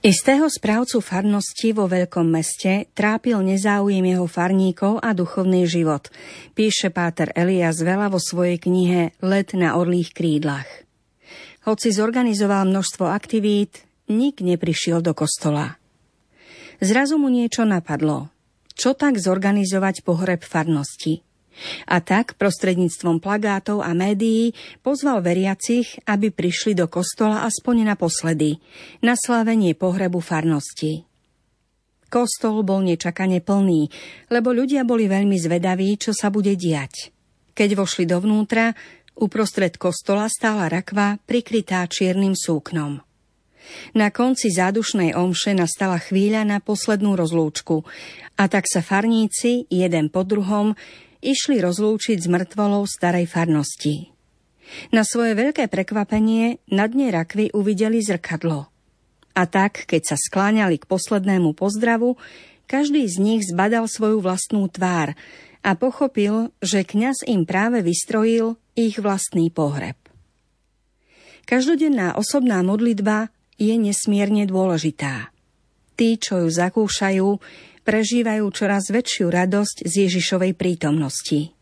Istého 0.09 0.49
správcu 0.49 1.05
farnosti 1.05 1.69
vo 1.69 1.85
veľkom 1.85 2.33
meste 2.33 2.89
trápil 2.97 3.45
nezáujem 3.45 4.01
jeho 4.01 4.25
farníkov 4.25 4.97
a 5.05 5.13
duchovný 5.13 5.69
život, 5.69 6.09
píše 6.57 6.89
páter 6.89 7.29
Elias 7.37 7.77
Vela 7.85 8.09
vo 8.09 8.17
svojej 8.17 8.57
knihe 8.57 9.13
Let 9.21 9.53
na 9.53 9.77
orlých 9.77 10.17
krídlach. 10.17 10.65
Hoci 11.61 11.93
zorganizoval 11.93 12.65
množstvo 12.65 13.05
aktivít, 13.05 13.85
nik 14.09 14.41
neprišiel 14.41 15.05
do 15.05 15.13
kostola. 15.13 15.77
Zrazu 16.81 17.21
mu 17.21 17.29
niečo 17.29 17.61
napadlo. 17.61 18.33
Čo 18.73 18.97
tak 18.97 19.21
zorganizovať 19.21 20.01
pohreb 20.01 20.41
farnosti? 20.41 21.21
A 21.87 21.99
tak 22.03 22.39
prostredníctvom 22.39 23.19
plagátov 23.23 23.83
a 23.83 23.91
médií 23.97 24.55
pozval 24.83 25.23
veriacich, 25.23 25.99
aby 26.07 26.31
prišli 26.31 26.77
do 26.77 26.87
kostola 26.91 27.45
aspoň 27.45 27.95
naposledy, 27.95 28.59
na 29.03 29.15
slávenie 29.15 29.75
pohrebu 29.75 30.19
farnosti. 30.19 31.07
Kostol 32.09 32.65
bol 32.65 32.81
nečakane 32.81 33.37
plný, 33.37 33.85
lebo 34.33 34.49
ľudia 34.49 34.81
boli 34.81 35.05
veľmi 35.05 35.37
zvedaví, 35.37 35.93
čo 36.01 36.09
sa 36.09 36.33
bude 36.33 36.57
diať. 36.57 37.13
Keď 37.53 37.69
vošli 37.77 38.09
dovnútra, 38.09 38.73
uprostred 39.19 39.77
kostola 39.77 40.25
stála 40.25 40.71
rakva 40.71 41.21
prikrytá 41.21 41.85
čiernym 41.85 42.33
súknom. 42.33 43.03
Na 43.93 44.09
konci 44.09 44.49
zádušnej 44.49 45.13
omše 45.13 45.53
nastala 45.53 46.01
chvíľa 46.01 46.41
na 46.41 46.57
poslednú 46.57 47.13
rozlúčku 47.13 47.85
a 48.39 48.49
tak 48.49 48.65
sa 48.65 48.81
farníci, 48.81 49.69
jeden 49.69 50.09
po 50.09 50.25
druhom, 50.25 50.73
išli 51.19 51.59
rozlúčiť 51.59 52.17
s 52.19 52.27
mŕtvolou 52.27 52.83
starej 52.87 53.27
farnosti. 53.27 54.11
Na 54.93 55.01
svoje 55.01 55.33
veľké 55.33 55.65
prekvapenie 55.67 56.61
na 56.69 56.85
dne 56.85 57.09
rakvy 57.09 57.49
uvideli 57.53 57.99
zrkadlo. 58.05 58.69
A 59.33 59.41
tak, 59.49 59.87
keď 59.89 60.13
sa 60.13 60.17
skláňali 60.19 60.77
k 60.77 60.89
poslednému 60.89 61.55
pozdravu, 61.57 62.19
každý 62.69 63.07
z 63.09 63.17
nich 63.17 63.41
zbadal 63.49 63.89
svoju 63.89 64.21
vlastnú 64.21 64.69
tvár 64.69 65.17
a 65.65 65.73
pochopil, 65.73 66.53
že 66.61 66.85
kňaz 66.85 67.25
im 67.25 67.43
práve 67.43 67.81
vystrojil 67.81 68.61
ich 68.77 69.01
vlastný 69.01 69.49
pohreb. 69.49 69.97
Každodenná 71.49 72.13
osobná 72.13 72.61
modlitba 72.61 73.33
je 73.57 73.73
nesmierne 73.73 74.45
dôležitá. 74.45 75.33
Tí, 75.97 76.15
čo 76.15 76.45
ju 76.45 76.49
zakúšajú, 76.53 77.27
prežívajú 77.83 78.45
čoraz 78.51 78.91
väčšiu 78.91 79.27
radosť 79.31 79.87
z 79.87 79.93
Ježišovej 80.07 80.53
prítomnosti. 80.55 81.53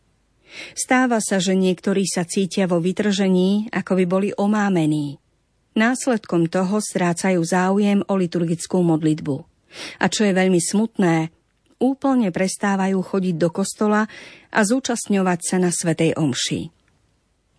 Stáva 0.74 1.20
sa, 1.20 1.38
že 1.38 1.54
niektorí 1.54 2.08
sa 2.08 2.24
cítia 2.24 2.66
vo 2.66 2.80
vytržení, 2.82 3.70
ako 3.70 3.92
by 4.00 4.06
boli 4.08 4.30
omámení. 4.34 5.20
Následkom 5.78 6.50
toho 6.50 6.82
strácajú 6.82 7.38
záujem 7.46 8.02
o 8.10 8.14
liturgickú 8.18 8.82
modlitbu. 8.82 9.36
A 10.02 10.10
čo 10.10 10.26
je 10.26 10.34
veľmi 10.34 10.58
smutné, 10.58 11.30
úplne 11.78 12.34
prestávajú 12.34 12.98
chodiť 12.98 13.36
do 13.38 13.50
kostola 13.54 14.10
a 14.50 14.60
zúčastňovať 14.66 15.40
sa 15.46 15.58
na 15.62 15.70
Svetej 15.70 16.18
Omši. 16.18 16.74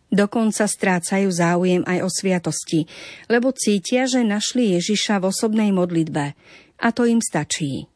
Dokonca 0.09 0.65
strácajú 0.65 1.29
záujem 1.29 1.85
aj 1.85 1.99
o 2.01 2.09
sviatosti, 2.09 2.89
lebo 3.29 3.53
cítia, 3.53 4.09
že 4.09 4.25
našli 4.25 4.75
Ježiša 4.81 5.21
v 5.21 5.29
osobnej 5.29 5.71
modlitbe 5.71 6.25
a 6.81 6.89
to 6.97 7.05
im 7.05 7.21
stačí. 7.21 7.87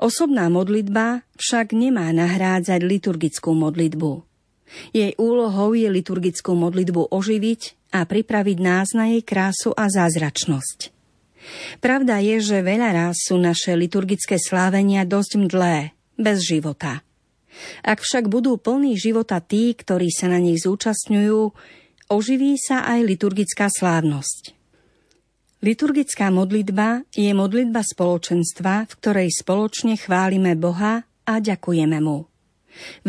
Osobná 0.00 0.48
modlitba 0.52 1.24
však 1.36 1.72
nemá 1.76 2.08
nahrádzať 2.12 2.80
liturgickú 2.84 3.52
modlitbu. 3.56 4.24
Jej 4.90 5.14
úlohou 5.16 5.78
je 5.78 5.86
liturgickú 5.86 6.58
modlitbu 6.58 7.14
oživiť 7.14 7.94
a 7.94 8.02
pripraviť 8.02 8.58
nás 8.58 8.92
na 8.98 9.14
jej 9.14 9.22
krásu 9.22 9.70
a 9.78 9.86
zázračnosť. 9.86 10.90
Pravda 11.78 12.18
je, 12.18 12.42
že 12.42 12.66
veľa 12.66 12.90
ráz 12.90 13.30
sú 13.30 13.38
naše 13.38 13.78
liturgické 13.78 14.34
slávenia 14.34 15.06
dosť 15.06 15.46
mdlé, 15.46 15.94
bez 16.18 16.42
života. 16.42 17.06
Ak 17.86 18.02
však 18.02 18.26
budú 18.26 18.58
plní 18.58 18.98
života 18.98 19.38
tí, 19.40 19.72
ktorí 19.72 20.10
sa 20.10 20.28
na 20.28 20.42
nich 20.42 20.66
zúčastňujú, 20.66 21.54
oživí 22.10 22.58
sa 22.58 22.84
aj 22.84 23.00
liturgická 23.06 23.70
slávnosť. 23.70 24.55
Liturgická 25.64 26.28
modlitba 26.28 27.08
je 27.16 27.32
modlitba 27.32 27.80
spoločenstva, 27.80 28.84
v 28.84 28.92
ktorej 29.00 29.28
spoločne 29.40 29.96
chválime 29.96 30.52
Boha 30.52 31.08
a 31.24 31.34
ďakujeme 31.40 31.96
Mu. 32.04 32.28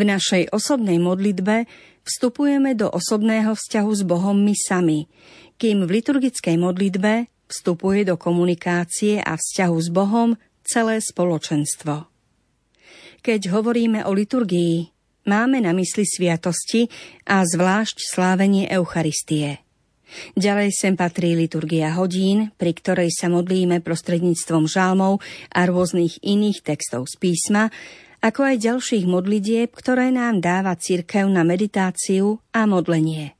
našej 0.00 0.48
osobnej 0.56 0.96
modlitbe 0.96 1.68
vstupujeme 2.08 2.72
do 2.72 2.88
osobného 2.88 3.52
vzťahu 3.52 3.92
s 3.92 4.00
Bohom 4.00 4.32
my 4.32 4.56
sami, 4.56 5.04
kým 5.60 5.84
v 5.84 6.00
liturgickej 6.00 6.56
modlitbe 6.56 7.28
vstupuje 7.52 8.08
do 8.08 8.16
komunikácie 8.16 9.20
a 9.20 9.36
vzťahu 9.36 9.76
s 9.76 9.88
Bohom 9.92 10.32
celé 10.64 11.04
spoločenstvo. 11.04 12.08
Keď 13.20 13.52
hovoríme 13.52 14.08
o 14.08 14.16
liturgii, 14.16 14.88
máme 15.28 15.60
na 15.60 15.76
mysli 15.76 16.08
sviatosti 16.08 16.88
a 17.28 17.44
zvlášť 17.44 18.08
slávenie 18.08 18.72
Eucharistie– 18.72 19.60
Ďalej 20.34 20.72
sem 20.72 20.94
patrí 20.96 21.36
liturgia 21.36 21.92
hodín, 21.96 22.50
pri 22.56 22.72
ktorej 22.72 23.12
sa 23.12 23.28
modlíme 23.28 23.84
prostredníctvom 23.84 24.64
žalmov 24.64 25.20
a 25.52 25.60
rôznych 25.68 26.20
iných 26.24 26.64
textov 26.64 27.08
z 27.12 27.14
písma, 27.20 27.68
ako 28.18 28.40
aj 28.50 28.56
ďalších 28.58 29.04
modlitieb, 29.06 29.70
ktoré 29.70 30.10
nám 30.10 30.42
dáva 30.42 30.74
cirkev 30.74 31.30
na 31.30 31.46
meditáciu 31.46 32.42
a 32.50 32.66
modlenie. 32.66 33.38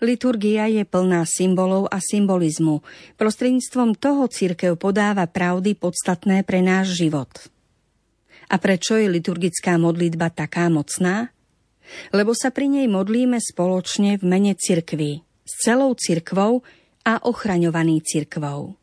Liturgia 0.00 0.64
je 0.72 0.80
plná 0.88 1.28
symbolov 1.28 1.84
a 1.92 2.00
symbolizmu. 2.00 2.80
Prostredníctvom 3.20 4.00
toho 4.00 4.32
cirkev 4.32 4.80
podáva 4.80 5.28
pravdy 5.28 5.76
podstatné 5.76 6.40
pre 6.42 6.64
náš 6.64 6.96
život. 6.96 7.28
A 8.48 8.56
prečo 8.56 8.96
je 8.96 9.12
liturgická 9.12 9.76
modlitba 9.76 10.32
taká 10.32 10.72
mocná? 10.72 11.30
Lebo 12.16 12.32
sa 12.32 12.48
pri 12.48 12.72
nej 12.72 12.88
modlíme 12.88 13.36
spoločne 13.38 14.16
v 14.16 14.24
mene 14.24 14.56
cirkvy, 14.56 15.20
s 15.50 15.66
celou 15.66 15.98
cirkvou 15.98 16.62
a 17.02 17.18
ochraňovaný 17.26 18.06
cirkvou. 18.06 18.78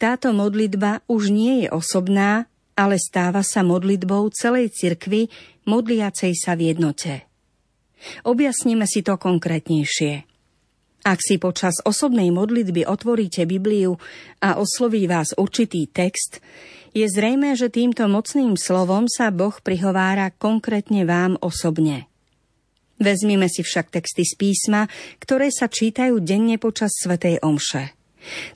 Táto 0.00 0.32
modlitba 0.32 1.04
už 1.04 1.28
nie 1.28 1.66
je 1.66 1.68
osobná, 1.68 2.48
ale 2.72 2.96
stáva 2.96 3.44
sa 3.44 3.60
modlitbou 3.60 4.32
celej 4.32 4.72
cirkvy, 4.72 5.28
modliacej 5.68 6.32
sa 6.32 6.56
v 6.56 6.72
jednote. 6.72 7.28
Objasníme 8.24 8.84
si 8.88 9.04
to 9.04 9.16
konkrétnejšie. 9.16 10.24
Ak 11.04 11.20
si 11.20 11.36
počas 11.36 11.84
osobnej 11.84 12.32
modlitby 12.32 12.88
otvoríte 12.88 13.44
Bibliu 13.44 14.00
a 14.40 14.56
osloví 14.56 15.04
vás 15.04 15.36
určitý 15.36 15.84
text, 15.84 16.40
je 16.96 17.04
zrejme, 17.04 17.52
že 17.58 17.68
týmto 17.68 18.08
mocným 18.08 18.56
slovom 18.56 19.04
sa 19.10 19.28
Boh 19.28 19.52
prihovára 19.60 20.32
konkrétne 20.32 21.04
vám 21.04 21.36
osobne. 21.44 22.08
Vezmime 23.04 23.52
si 23.52 23.60
však 23.60 23.92
texty 23.92 24.24
z 24.24 24.32
písma, 24.32 24.88
ktoré 25.20 25.52
sa 25.52 25.68
čítajú 25.68 26.24
denne 26.24 26.56
počas 26.56 26.96
Svetej 26.96 27.44
Omše. 27.44 27.92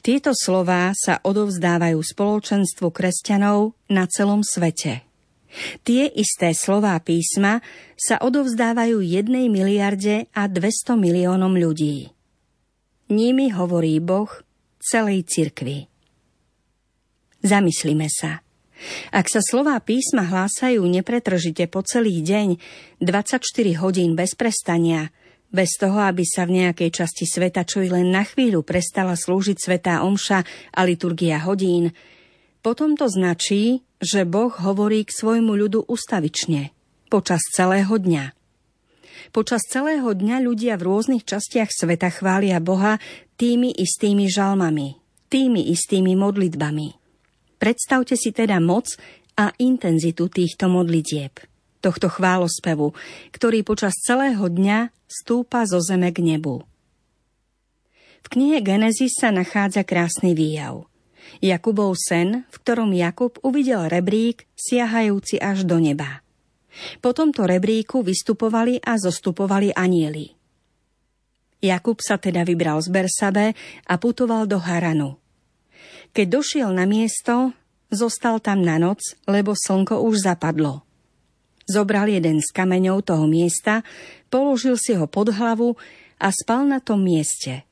Tieto 0.00 0.32
slová 0.32 0.96
sa 0.96 1.20
odovzdávajú 1.20 2.00
spoločenstvu 2.00 2.88
kresťanov 2.88 3.76
na 3.92 4.08
celom 4.08 4.40
svete. 4.40 5.04
Tie 5.84 6.08
isté 6.16 6.56
slová 6.56 6.96
písma 7.04 7.60
sa 8.00 8.16
odovzdávajú 8.24 9.04
jednej 9.04 9.52
miliarde 9.52 10.32
a 10.32 10.48
200 10.48 10.96
miliónom 10.96 11.52
ľudí. 11.52 12.08
Nimi 13.12 13.52
hovorí 13.52 14.00
Boh 14.00 14.32
celej 14.80 15.28
cirkvi. 15.28 15.92
Zamyslíme 17.44 18.08
sa– 18.08 18.40
ak 19.10 19.26
sa 19.26 19.42
slová 19.42 19.78
písma 19.82 20.26
hlásajú 20.26 20.82
nepretržite 20.86 21.66
po 21.66 21.82
celý 21.82 22.22
deň, 22.22 22.58
24 23.02 23.42
hodín 23.82 24.14
bez 24.14 24.38
prestania, 24.38 25.10
bez 25.48 25.80
toho, 25.80 25.98
aby 26.04 26.22
sa 26.28 26.44
v 26.44 26.64
nejakej 26.64 26.90
časti 26.92 27.24
sveta 27.24 27.64
čo 27.64 27.80
i 27.80 27.88
len 27.88 28.12
na 28.12 28.22
chvíľu 28.22 28.60
prestala 28.62 29.16
slúžiť 29.16 29.56
svetá 29.56 30.04
omša 30.04 30.44
a 30.76 30.80
liturgia 30.84 31.40
hodín, 31.42 31.90
potom 32.60 32.98
to 32.98 33.08
značí, 33.08 33.86
že 33.98 34.28
Boh 34.28 34.50
hovorí 34.50 35.06
k 35.06 35.14
svojmu 35.14 35.56
ľudu 35.56 35.88
ustavične, 35.88 36.70
počas 37.08 37.40
celého 37.54 37.90
dňa. 37.90 38.34
Počas 39.32 39.64
celého 39.68 40.08
dňa 40.08 40.36
ľudia 40.40 40.74
v 40.78 40.86
rôznych 40.88 41.24
častiach 41.26 41.68
sveta 41.68 42.08
chvália 42.12 42.60
Boha 42.62 42.96
tými 43.36 43.72
istými 43.72 44.28
žalmami, 44.30 44.96
tými 45.28 45.68
istými 45.72 46.16
modlitbami. 46.16 47.07
Predstavte 47.58 48.14
si 48.14 48.30
teda 48.30 48.62
moc 48.62 48.94
a 49.34 49.50
intenzitu 49.58 50.30
týchto 50.30 50.70
modlitieb, 50.70 51.34
tohto 51.82 52.06
chválospevu, 52.10 52.94
ktorý 53.34 53.66
počas 53.66 53.98
celého 54.02 54.46
dňa 54.46 54.94
stúpa 55.06 55.66
zo 55.66 55.82
zeme 55.82 56.10
k 56.14 56.22
nebu. 56.22 56.62
V 58.22 58.26
knihe 58.30 58.62
Genesis 58.62 59.14
sa 59.18 59.30
nachádza 59.30 59.86
krásny 59.86 60.34
výjav. 60.34 60.86
Jakubov 61.38 61.94
sen, 61.98 62.48
v 62.48 62.56
ktorom 62.62 62.90
Jakub 62.94 63.36
uvidel 63.44 63.86
rebrík 63.86 64.48
siahajúci 64.56 65.38
až 65.38 65.62
do 65.68 65.78
neba. 65.78 66.24
Po 67.02 67.10
tomto 67.10 67.46
rebríku 67.46 68.06
vystupovali 68.06 68.78
a 68.82 68.98
zostupovali 68.98 69.74
anieli. 69.74 70.34
Jakub 71.58 71.98
sa 71.98 72.22
teda 72.22 72.46
vybral 72.46 72.78
z 72.78 72.88
Bersabe 72.94 73.46
a 73.86 73.94
putoval 73.98 74.46
do 74.46 74.62
Haranu. 74.62 75.18
Keď 76.12 76.26
došiel 76.26 76.70
na 76.74 76.84
miesto, 76.84 77.52
zostal 77.88 78.40
tam 78.40 78.64
na 78.64 78.76
noc, 78.76 79.16
lebo 79.24 79.56
slnko 79.56 80.00
už 80.04 80.24
zapadlo. 80.24 80.84
Zobral 81.68 82.08
jeden 82.08 82.40
z 82.40 82.48
kameňov 82.52 83.04
toho 83.04 83.28
miesta, 83.28 83.84
položil 84.32 84.80
si 84.80 84.96
ho 84.96 85.04
pod 85.04 85.32
hlavu 85.32 85.76
a 86.16 86.32
spal 86.32 86.64
na 86.64 86.80
tom 86.80 87.04
mieste. 87.04 87.68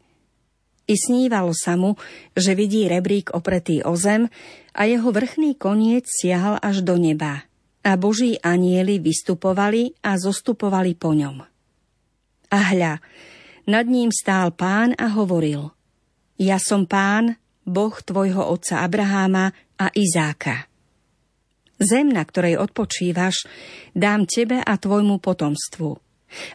I 0.86 0.94
snívalo 0.94 1.50
sa 1.50 1.74
mu, 1.74 1.98
že 2.36 2.54
vidí 2.54 2.86
rebrík 2.86 3.34
opretý 3.34 3.82
o 3.82 3.98
zem 3.98 4.30
a 4.70 4.86
jeho 4.86 5.10
vrchný 5.10 5.58
koniec 5.58 6.06
siahal 6.06 6.62
až 6.62 6.86
do 6.86 6.94
neba 6.94 7.42
a 7.86 7.90
boží 7.94 8.38
anieli 8.42 8.98
vystupovali 8.98 9.94
a 10.02 10.18
zostupovali 10.18 10.94
po 10.94 11.14
ňom. 11.14 11.42
A 12.50 12.58
hľa, 12.74 13.02
nad 13.66 13.86
ním 13.86 14.14
stál 14.14 14.54
pán 14.54 14.94
a 14.94 15.10
hovoril 15.10 15.74
Ja 16.38 16.62
som 16.62 16.86
pán, 16.86 17.38
Boh 17.66 17.92
tvojho 17.98 18.46
otca 18.46 18.86
Abraháma 18.86 19.50
a 19.76 19.90
Izáka. 19.90 20.70
Zem, 21.76 22.08
na 22.08 22.24
ktorej 22.24 22.56
odpočívaš, 22.56 23.44
dám 23.92 24.24
tebe 24.24 24.62
a 24.62 24.74
tvojmu 24.78 25.20
potomstvu. 25.20 25.90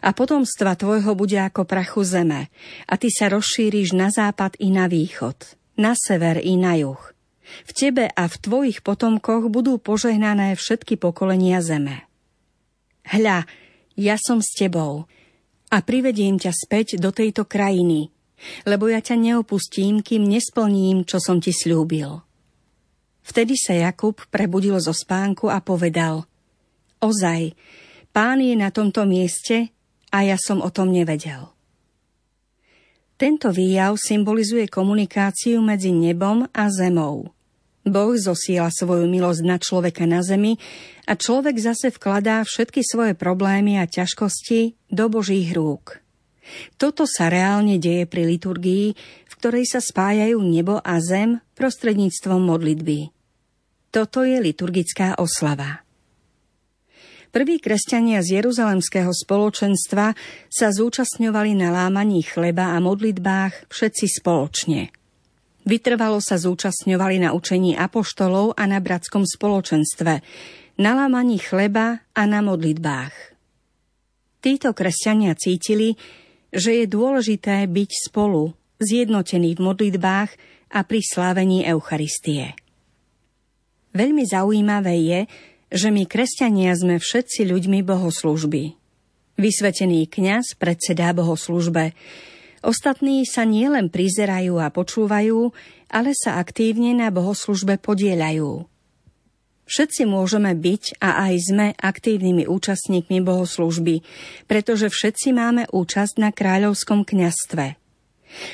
A 0.02 0.10
potomstva 0.12 0.74
tvojho 0.74 1.14
bude 1.14 1.38
ako 1.38 1.68
prachu 1.68 2.02
zeme, 2.02 2.50
a 2.88 2.94
ty 2.98 3.08
sa 3.08 3.30
rozšíriš 3.30 3.94
na 3.94 4.10
západ 4.10 4.58
i 4.58 4.68
na 4.74 4.90
východ, 4.90 5.36
na 5.78 5.94
sever 5.94 6.42
i 6.42 6.58
na 6.58 6.74
juh. 6.80 7.00
V 7.68 7.70
tebe 7.70 8.08
a 8.08 8.24
v 8.26 8.36
tvojich 8.36 8.80
potomkoch 8.80 9.46
budú 9.52 9.78
požehnané 9.78 10.56
všetky 10.56 10.96
pokolenia 10.96 11.62
zeme. 11.62 12.08
Hľa, 13.06 13.44
ja 13.98 14.16
som 14.16 14.40
s 14.40 14.56
tebou 14.56 15.06
a 15.68 15.76
privediem 15.80 16.40
ťa 16.40 16.52
späť 16.52 16.96
do 17.00 17.12
tejto 17.12 17.44
krajiny, 17.44 18.12
lebo 18.66 18.90
ja 18.90 18.98
ťa 18.98 19.16
neopustím, 19.18 20.02
kým 20.02 20.26
nesplním, 20.26 21.06
čo 21.06 21.22
som 21.22 21.38
ti 21.38 21.50
slúbil. 21.54 22.22
Vtedy 23.22 23.54
sa 23.54 23.78
Jakub 23.78 24.18
prebudil 24.28 24.76
zo 24.82 24.90
spánku 24.90 25.46
a 25.46 25.62
povedal 25.62 26.26
Ozaj, 26.98 27.54
pán 28.10 28.42
je 28.42 28.54
na 28.58 28.74
tomto 28.74 29.06
mieste 29.06 29.70
a 30.10 30.26
ja 30.26 30.34
som 30.38 30.58
o 30.58 30.70
tom 30.74 30.90
nevedel. 30.90 31.50
Tento 33.14 33.54
výjav 33.54 33.94
symbolizuje 33.94 34.66
komunikáciu 34.66 35.62
medzi 35.62 35.94
nebom 35.94 36.42
a 36.50 36.66
zemou. 36.66 37.30
Boh 37.86 38.14
zosiela 38.18 38.70
svoju 38.70 39.06
milosť 39.06 39.42
na 39.46 39.58
človeka 39.58 40.06
na 40.06 40.22
zemi 40.22 40.58
a 41.06 41.14
človek 41.14 41.58
zase 41.58 41.94
vkladá 41.94 42.42
všetky 42.42 42.82
svoje 42.82 43.14
problémy 43.14 43.78
a 43.78 43.90
ťažkosti 43.90 44.74
do 44.90 45.06
Božích 45.06 45.54
rúk. 45.54 46.01
Toto 46.76 47.06
sa 47.06 47.30
reálne 47.30 47.78
deje 47.78 48.04
pri 48.06 48.26
liturgii, 48.26 48.86
v 49.28 49.32
ktorej 49.38 49.64
sa 49.66 49.80
spájajú 49.80 50.38
nebo 50.42 50.82
a 50.82 50.98
zem 50.98 51.38
prostredníctvom 51.54 52.42
modlitby. 52.42 53.10
Toto 53.92 54.24
je 54.24 54.40
liturgická 54.40 55.20
oslava. 55.20 55.84
Prví 57.32 57.64
kresťania 57.64 58.20
z 58.20 58.44
Jeruzalemského 58.44 59.08
spoločenstva 59.08 60.12
sa 60.52 60.68
zúčastňovali 60.68 61.56
na 61.56 61.72
lámaní 61.72 62.20
chleba 62.20 62.76
a 62.76 62.78
modlitbách 62.80 63.72
všetci 63.72 64.20
spoločne. 64.20 64.92
Vytrvalo 65.64 66.20
sa 66.20 66.36
zúčastňovali 66.36 67.24
na 67.24 67.32
učení 67.32 67.72
apoštolov 67.72 68.52
a 68.52 68.68
na 68.68 68.84
bratskom 68.84 69.24
spoločenstve, 69.24 70.20
na 70.76 70.92
lámaní 70.92 71.40
chleba 71.40 72.04
a 72.12 72.22
na 72.28 72.44
modlitbách. 72.44 73.14
Títo 74.42 74.74
kresťania 74.76 75.32
cítili, 75.32 75.94
že 76.52 76.84
je 76.84 76.86
dôležité 76.86 77.64
byť 77.64 77.90
spolu, 78.12 78.52
zjednotení 78.78 79.56
v 79.56 79.64
modlitbách 79.64 80.30
a 80.72 80.78
pri 80.84 81.00
slávení 81.00 81.64
Eucharistie. 81.64 82.52
Veľmi 83.92 84.24
zaujímavé 84.24 84.94
je, 85.04 85.20
že 85.72 85.88
my 85.88 86.04
kresťania 86.04 86.72
sme 86.76 87.00
všetci 87.00 87.48
ľuďmi 87.48 87.80
bohoslužby. 87.84 88.76
Vysvetený 89.40 90.08
kňaz 90.12 90.60
predsedá 90.60 91.16
bohoslužbe. 91.16 91.96
Ostatní 92.60 93.24
sa 93.24 93.48
nielen 93.48 93.88
prizerajú 93.88 94.60
a 94.60 94.68
počúvajú, 94.68 95.50
ale 95.88 96.12
sa 96.12 96.36
aktívne 96.36 96.92
na 96.92 97.08
bohoslužbe 97.08 97.80
podielajú. 97.80 98.71
Všetci 99.62 100.04
môžeme 100.04 100.52
byť 100.52 100.98
a 100.98 101.30
aj 101.30 101.34
sme 101.38 101.66
aktívnymi 101.78 102.50
účastníkmi 102.50 103.22
bohoslužby, 103.22 104.02
pretože 104.50 104.90
všetci 104.90 105.28
máme 105.32 105.70
účasť 105.70 106.14
na 106.18 106.34
kráľovskom 106.34 107.06
kňastve. 107.06 107.78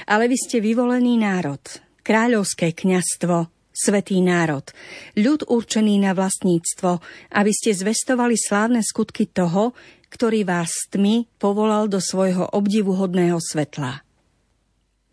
Ale 0.04 0.24
vy 0.28 0.36
ste 0.36 0.60
vyvolený 0.60 1.18
národ, 1.18 1.62
kráľovské 2.04 2.76
kňastvo, 2.76 3.48
svetý 3.72 4.18
národ, 4.20 4.66
ľud 5.14 5.46
určený 5.46 6.02
na 6.02 6.12
vlastníctvo, 6.12 6.98
aby 7.30 7.52
ste 7.54 7.70
zvestovali 7.72 8.34
slávne 8.34 8.82
skutky 8.82 9.30
toho, 9.30 9.72
ktorý 10.10 10.42
vás 10.42 10.88
tmy 10.90 11.30
povolal 11.38 11.86
do 11.86 12.02
svojho 12.02 12.50
obdivuhodného 12.52 13.38
svetla. 13.38 14.02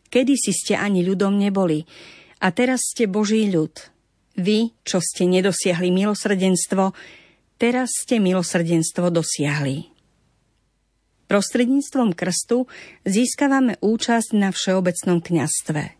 Kedy 0.09 0.33
si 0.33 0.51
ste 0.55 0.73
ani 0.79 1.03
ľudom 1.03 1.35
neboli 1.35 1.83
a 2.41 2.49
teraz 2.55 2.95
ste 2.95 3.05
Boží 3.05 3.51
ľud. 3.51 3.94
Vy, 4.35 4.75
čo 4.83 4.99
ste 4.99 5.27
nedosiahli 5.31 5.95
milosrdenstvo, 5.95 6.91
teraz 7.55 7.91
ste 8.03 8.19
milosrdenstvo 8.19 9.07
dosiahli. 9.07 9.91
Prostredníctvom 11.25 12.13
krstu 12.13 12.69
získavame 13.07 13.81
účasť 13.81 14.29
na 14.37 14.53
všeobecnom 14.53 15.23
kňastve. 15.25 15.97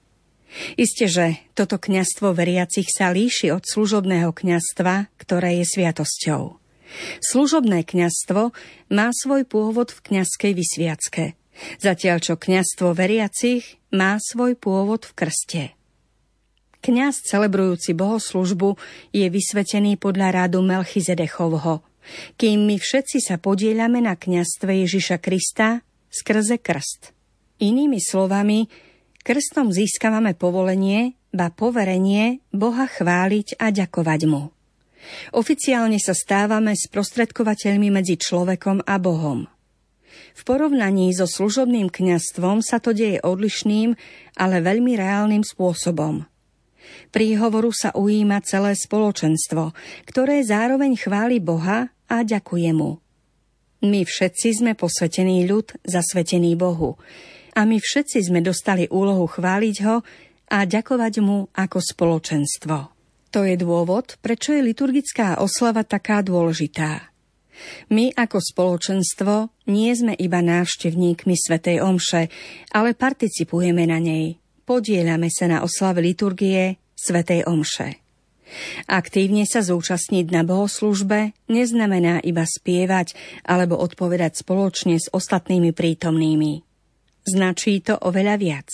Isté, 0.79 1.11
že 1.11 1.25
toto 1.57 1.75
kňastvo 1.75 2.31
veriacich 2.31 2.87
sa 2.87 3.11
líši 3.11 3.51
od 3.51 3.65
služobného 3.65 4.31
kňastva, 4.31 5.11
ktoré 5.19 5.59
je 5.59 5.65
sviatosťou. 5.67 6.61
Služobné 7.19 7.83
kňastvo 7.83 8.55
má 8.93 9.07
svoj 9.11 9.43
pôvod 9.43 9.91
v 9.91 9.99
kňazskej 9.99 10.51
vysviacke, 10.55 11.25
zatiaľ 11.83 12.23
čo 12.23 12.39
kňastvo 12.39 12.95
veriacich 12.95 13.81
má 13.91 14.15
svoj 14.21 14.55
pôvod 14.55 15.03
v 15.03 15.13
krste. 15.17 15.63
Kňaz 16.85 17.25
celebrujúci 17.25 17.97
bohoslužbu 17.97 18.77
je 19.09 19.25
vysvetený 19.25 19.97
podľa 19.97 20.45
rádu 20.45 20.61
Melchizedechovho, 20.61 21.81
kým 22.37 22.61
my 22.69 22.77
všetci 22.77 23.25
sa 23.25 23.41
podieľame 23.41 24.05
na 24.05 24.13
kňastve 24.13 24.85
Ježiša 24.85 25.17
Krista 25.17 25.81
skrze 26.13 26.61
krst. 26.61 27.09
Inými 27.57 27.97
slovami, 27.97 28.69
krstom 29.25 29.73
získavame 29.73 30.37
povolenie, 30.37 31.17
ba 31.33 31.49
poverenie 31.49 32.45
Boha 32.53 32.85
chváliť 32.85 33.57
a 33.57 33.73
ďakovať 33.73 34.21
mu. 34.29 34.53
Oficiálne 35.33 35.97
sa 35.97 36.13
stávame 36.13 36.77
sprostredkovateľmi 36.77 37.89
medzi 37.89 38.13
človekom 38.13 38.85
a 38.85 39.01
Bohom. 39.01 39.49
V 40.37 40.41
porovnaní 40.45 41.17
so 41.17 41.25
služobným 41.25 41.89
kňastvom 41.89 42.61
sa 42.61 42.77
to 42.77 42.93
deje 42.93 43.17
odlišným, 43.25 43.97
ale 44.37 44.61
veľmi 44.61 44.93
reálnym 44.93 45.41
spôsobom. 45.41 46.29
Príhovoru 47.09 47.71
sa 47.71 47.95
ujíma 47.95 48.43
celé 48.43 48.75
spoločenstvo, 48.75 49.71
ktoré 50.09 50.43
zároveň 50.43 50.99
chváli 50.99 51.39
Boha 51.39 51.89
a 52.09 52.17
ďakuje 52.21 52.71
mu. 52.75 52.99
My 53.85 54.01
všetci 54.01 54.65
sme 54.65 54.73
posvetení 54.73 55.45
ľud, 55.45 55.77
zasvetení 55.85 56.57
Bohu. 56.57 56.97
A 57.55 57.63
my 57.63 57.77
všetci 57.79 58.27
sme 58.27 58.43
dostali 58.43 58.89
úlohu 58.89 59.29
chváliť 59.29 59.75
ho 59.87 60.03
a 60.51 60.57
ďakovať 60.65 61.13
mu 61.23 61.47
ako 61.53 61.77
spoločenstvo. 61.79 62.77
To 63.35 63.39
je 63.43 63.55
dôvod, 63.59 64.15
prečo 64.23 64.55
je 64.55 64.63
liturgická 64.63 65.43
oslava 65.43 65.83
taká 65.83 66.23
dôležitá. 66.23 67.11
My 67.91 68.11
ako 68.11 68.39
spoločenstvo 68.39 69.51
nie 69.71 69.91
sme 69.95 70.15
iba 70.15 70.43
návštevníkmi 70.43 71.35
Svetej 71.35 71.83
Omše, 71.83 72.27
ale 72.75 72.95
participujeme 72.95 73.87
na 73.87 73.99
nej. 73.99 74.39
Podieľame 74.65 75.29
sa 75.29 75.45
na 75.45 75.61
oslave 75.61 76.01
liturgie 76.01 76.81
Svetej 76.97 77.45
Omše. 77.45 78.01
Aktívne 78.89 79.45
sa 79.45 79.61
zúčastniť 79.61 80.25
na 80.33 80.41
bohoslužbe 80.41 81.37
neznamená 81.45 82.17
iba 82.25 82.45
spievať 82.45 83.13
alebo 83.45 83.77
odpovedať 83.77 84.41
spoločne 84.41 84.97
s 84.97 85.09
ostatnými 85.13 85.69
prítomnými. 85.69 86.65
Značí 87.29 87.77
to 87.85 87.93
oveľa 87.97 88.35
viac. 88.41 88.69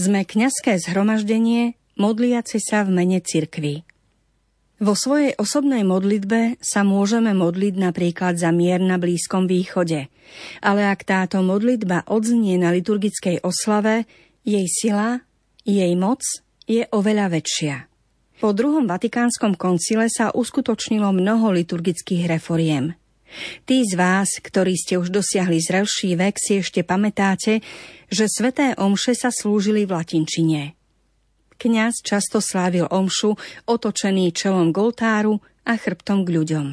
Sme 0.00 0.24
kňazské 0.24 0.80
zhromaždenie, 0.80 1.76
modliace 2.00 2.56
sa 2.56 2.80
v 2.84 3.04
mene 3.04 3.20
cirkvy. 3.20 3.84
Vo 4.80 4.96
svojej 4.96 5.36
osobnej 5.36 5.84
modlitbe 5.84 6.60
sa 6.64 6.88
môžeme 6.88 7.36
modliť 7.36 7.74
napríklad 7.80 8.40
za 8.40 8.48
mier 8.48 8.80
na 8.80 8.96
Blízkom 8.96 9.44
východe, 9.44 10.08
ale 10.64 10.88
ak 10.88 11.04
táto 11.04 11.44
modlitba 11.44 12.08
odznie 12.08 12.56
na 12.56 12.72
liturgickej 12.72 13.44
oslave, 13.44 14.08
jej 14.44 14.68
sila, 14.68 15.23
jej 15.64 15.92
moc 15.96 16.20
je 16.68 16.84
oveľa 16.92 17.32
väčšia. 17.32 17.88
Po 18.40 18.52
druhom 18.52 18.84
Vatikánskom 18.84 19.56
koncile 19.56 20.12
sa 20.12 20.28
uskutočnilo 20.28 21.08
mnoho 21.16 21.48
liturgických 21.56 22.28
reforiem. 22.28 22.92
Tí 23.66 23.82
z 23.82 23.98
vás, 23.98 24.38
ktorí 24.38 24.78
ste 24.78 25.00
už 25.00 25.10
dosiahli 25.10 25.58
zrelší 25.58 26.14
vek, 26.14 26.38
si 26.38 26.62
ešte 26.62 26.86
pamätáte, 26.86 27.64
že 28.06 28.30
sveté 28.30 28.78
omše 28.78 29.16
sa 29.16 29.34
slúžili 29.34 29.88
v 29.88 29.96
latinčine. 29.96 30.62
Kňaz 31.58 32.04
často 32.04 32.38
slávil 32.38 32.86
omšu 32.90 33.34
otočený 33.66 34.30
čelom 34.34 34.70
k 34.70 34.78
a 35.64 35.72
chrbtom 35.80 36.28
k 36.28 36.34
ľuďom. 36.36 36.66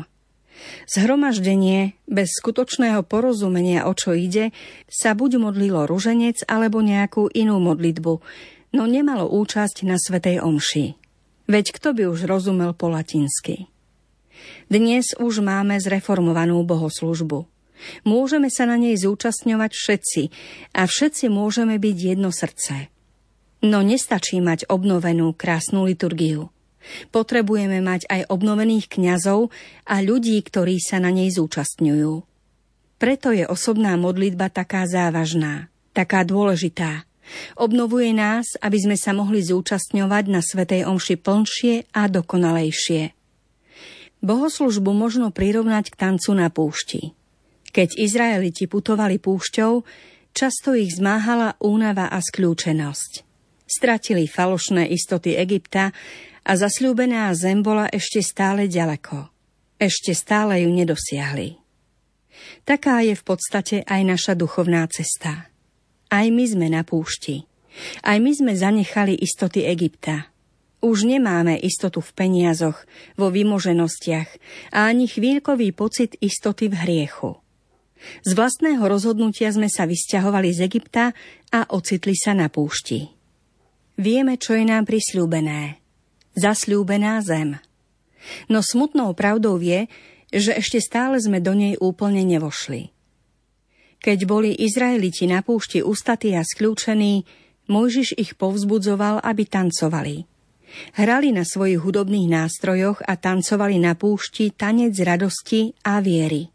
Zhromaždenie 0.85 1.97
bez 2.05 2.37
skutočného 2.37 3.01
porozumenia, 3.07 3.89
o 3.89 3.97
čo 3.97 4.13
ide, 4.13 4.53
sa 4.85 5.17
buď 5.17 5.41
modlilo 5.41 5.89
ruženec 5.89 6.45
alebo 6.45 6.85
nejakú 6.85 7.33
inú 7.33 7.57
modlitbu, 7.57 8.13
no 8.71 8.83
nemalo 8.87 9.27
účasť 9.27 9.83
na 9.83 9.99
Svetej 9.99 10.43
Omši. 10.43 10.95
Veď 11.51 11.65
kto 11.75 11.91
by 11.91 12.03
už 12.07 12.27
rozumel 12.27 12.71
po 12.71 12.87
latinsky? 12.87 13.67
Dnes 14.71 15.13
už 15.19 15.43
máme 15.43 15.77
zreformovanú 15.77 16.63
bohoslužbu. 16.63 17.45
Môžeme 18.07 18.47
sa 18.47 18.69
na 18.69 18.77
nej 18.77 18.95
zúčastňovať 18.95 19.71
všetci 19.73 20.23
a 20.77 20.85
všetci 20.85 21.25
môžeme 21.27 21.75
byť 21.81 21.97
jedno 21.97 22.29
srdce. 22.29 22.93
No 23.61 23.85
nestačí 23.85 24.41
mať 24.41 24.69
obnovenú 24.69 25.33
krásnu 25.37 25.85
liturgiu. 25.85 26.49
Potrebujeme 27.13 27.77
mať 27.77 28.09
aj 28.09 28.21
obnovených 28.33 28.89
kňazov 28.89 29.53
a 29.85 30.01
ľudí, 30.01 30.41
ktorí 30.41 30.81
sa 30.81 30.97
na 30.97 31.13
nej 31.13 31.29
zúčastňujú. 31.29 32.25
Preto 32.97 33.33
je 33.33 33.45
osobná 33.45 33.97
modlitba 33.97 34.49
taká 34.49 34.85
závažná, 34.89 35.69
taká 35.93 36.25
dôležitá. 36.25 37.05
Obnovuje 37.57 38.11
nás, 38.11 38.57
aby 38.59 38.77
sme 38.81 38.97
sa 38.99 39.15
mohli 39.15 39.39
zúčastňovať 39.41 40.23
na 40.27 40.41
Svetej 40.43 40.87
Omši 40.89 41.15
plnšie 41.21 41.73
a 41.95 42.09
dokonalejšie. 42.11 43.13
Bohoslužbu 44.21 44.91
možno 44.93 45.33
prirovnať 45.33 45.93
k 45.93 45.99
tancu 45.99 46.31
na 46.37 46.53
púšti. 46.53 47.17
Keď 47.71 47.97
Izraeliti 47.97 48.67
putovali 48.69 49.17
púšťou, 49.17 49.81
často 50.35 50.75
ich 50.77 50.93
zmáhala 50.93 51.57
únava 51.63 52.11
a 52.11 52.19
skľúčenosť 52.19 53.31
stratili 53.71 54.27
falošné 54.27 54.91
istoty 54.91 55.39
Egypta 55.39 55.95
a 56.43 56.51
zasľúbená 56.59 57.31
zem 57.31 57.63
bola 57.63 57.87
ešte 57.87 58.19
stále 58.19 58.67
ďaleko. 58.67 59.31
Ešte 59.79 60.11
stále 60.11 60.67
ju 60.67 60.69
nedosiahli. 60.69 61.55
Taká 62.67 63.01
je 63.01 63.15
v 63.15 63.23
podstate 63.23 63.77
aj 63.87 64.01
naša 64.03 64.33
duchovná 64.35 64.85
cesta. 64.91 65.50
Aj 66.11 66.27
my 66.27 66.43
sme 66.43 66.67
na 66.67 66.83
púšti. 66.83 67.47
Aj 68.03 68.19
my 68.19 68.31
sme 68.35 68.51
zanechali 68.51 69.15
istoty 69.15 69.63
Egypta. 69.63 70.27
Už 70.83 71.07
nemáme 71.07 71.55
istotu 71.55 72.03
v 72.03 72.11
peniazoch, 72.11 72.83
vo 73.15 73.31
vymoženostiach 73.31 74.29
a 74.75 74.91
ani 74.91 75.07
chvíľkový 75.07 75.71
pocit 75.71 76.19
istoty 76.19 76.67
v 76.67 76.75
hriechu. 76.75 77.39
Z 78.27 78.33
vlastného 78.33 78.81
rozhodnutia 78.81 79.53
sme 79.53 79.69
sa 79.69 79.85
vysťahovali 79.85 80.49
z 80.51 80.59
Egypta 80.67 81.15
a 81.53 81.69
ocitli 81.71 82.17
sa 82.17 82.33
na 82.33 82.49
púšti. 82.49 83.07
Vieme, 83.95 84.41
čo 84.41 84.57
je 84.57 84.65
nám 84.65 84.89
prisľúbené. 84.89 85.77
Zasľúbená 86.33 87.21
zem. 87.21 87.61
No 88.49 88.65
smutnou 88.65 89.13
pravdou 89.13 89.61
je, 89.61 89.85
že 90.33 90.57
ešte 90.57 90.81
stále 90.81 91.21
sme 91.21 91.37
do 91.39 91.53
nej 91.53 91.77
úplne 91.77 92.25
nevošli. 92.25 92.89
Keď 94.01 94.19
boli 94.25 94.57
Izraeliti 94.57 95.29
na 95.29 95.45
púšti 95.45 95.85
ustatí 95.85 96.33
a 96.33 96.41
skľúčení, 96.41 97.21
Mojžiš 97.69 98.17
ich 98.17 98.33
povzbudzoval, 98.33 99.21
aby 99.21 99.45
tancovali. 99.45 100.25
Hrali 100.97 101.29
na 101.29 101.45
svojich 101.45 101.79
hudobných 101.79 102.27
nástrojoch 102.31 103.05
a 103.05 103.13
tancovali 103.15 103.77
na 103.77 103.93
púšti 103.93 104.49
tanec 104.51 104.97
radosti 104.97 105.71
a 105.85 106.01
viery. 106.01 106.49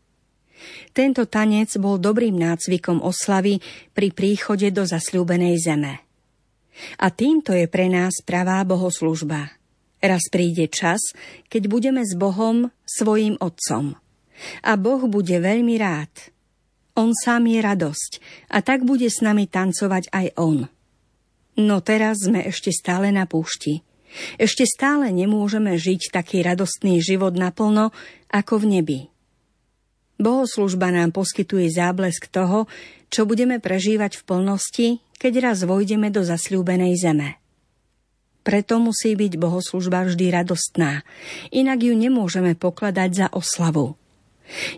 Tento 0.91 1.29
tanec 1.29 1.71
bol 1.77 2.01
dobrým 2.01 2.35
nácvikom 2.35 3.05
oslavy 3.05 3.61
pri 3.93 4.09
príchode 4.11 4.73
do 4.73 4.89
zasľúbenej 4.89 5.55
zeme. 5.61 6.03
A 7.01 7.09
týmto 7.13 7.57
je 7.57 7.69
pre 7.69 7.89
nás 7.89 8.21
pravá 8.25 8.61
bohoslužba. 8.65 9.53
Raz 10.01 10.29
príde 10.29 10.69
čas, 10.69 11.01
keď 11.49 11.63
budeme 11.73 12.03
s 12.05 12.13
Bohom 12.13 12.69
svojim 12.85 13.41
Otcom. 13.41 13.97
A 14.61 14.77
Boh 14.77 15.01
bude 15.09 15.41
veľmi 15.41 15.81
rád. 15.81 16.36
On 16.97 17.13
sám 17.13 17.45
je 17.47 17.61
radosť 17.61 18.13
a 18.49 18.65
tak 18.65 18.83
bude 18.89 19.07
s 19.07 19.21
nami 19.21 19.45
tancovať 19.47 20.09
aj 20.11 20.27
On. 20.41 20.65
No 21.57 21.77
teraz 21.85 22.25
sme 22.25 22.45
ešte 22.45 22.73
stále 22.73 23.13
na 23.13 23.29
púšti. 23.29 23.85
Ešte 24.41 24.65
stále 24.65 25.13
nemôžeme 25.13 25.77
žiť 25.77 26.09
taký 26.09 26.41
radostný 26.41 27.05
život 27.05 27.37
naplno 27.37 27.93
ako 28.33 28.65
v 28.65 28.67
nebi. 28.81 29.01
Bohoslužba 30.17 30.89
nám 30.89 31.13
poskytuje 31.13 31.69
záblesk 31.69 32.33
toho, 32.33 32.65
čo 33.13 33.29
budeme 33.29 33.61
prežívať 33.61 34.17
v 34.17 34.23
plnosti, 34.25 34.89
keď 35.21 35.53
raz 35.53 35.69
vojdeme 35.69 36.09
do 36.09 36.25
zasľúbenej 36.25 36.97
zeme. 36.97 37.37
Preto 38.41 38.79
musí 38.81 39.13
byť 39.19 39.37
bohoslužba 39.37 40.07
vždy 40.07 40.33
radostná, 40.33 41.05
inak 41.51 41.83
ju 41.83 41.93
nemôžeme 41.93 42.55
pokladať 42.57 43.11
za 43.13 43.27
oslavu. 43.35 43.99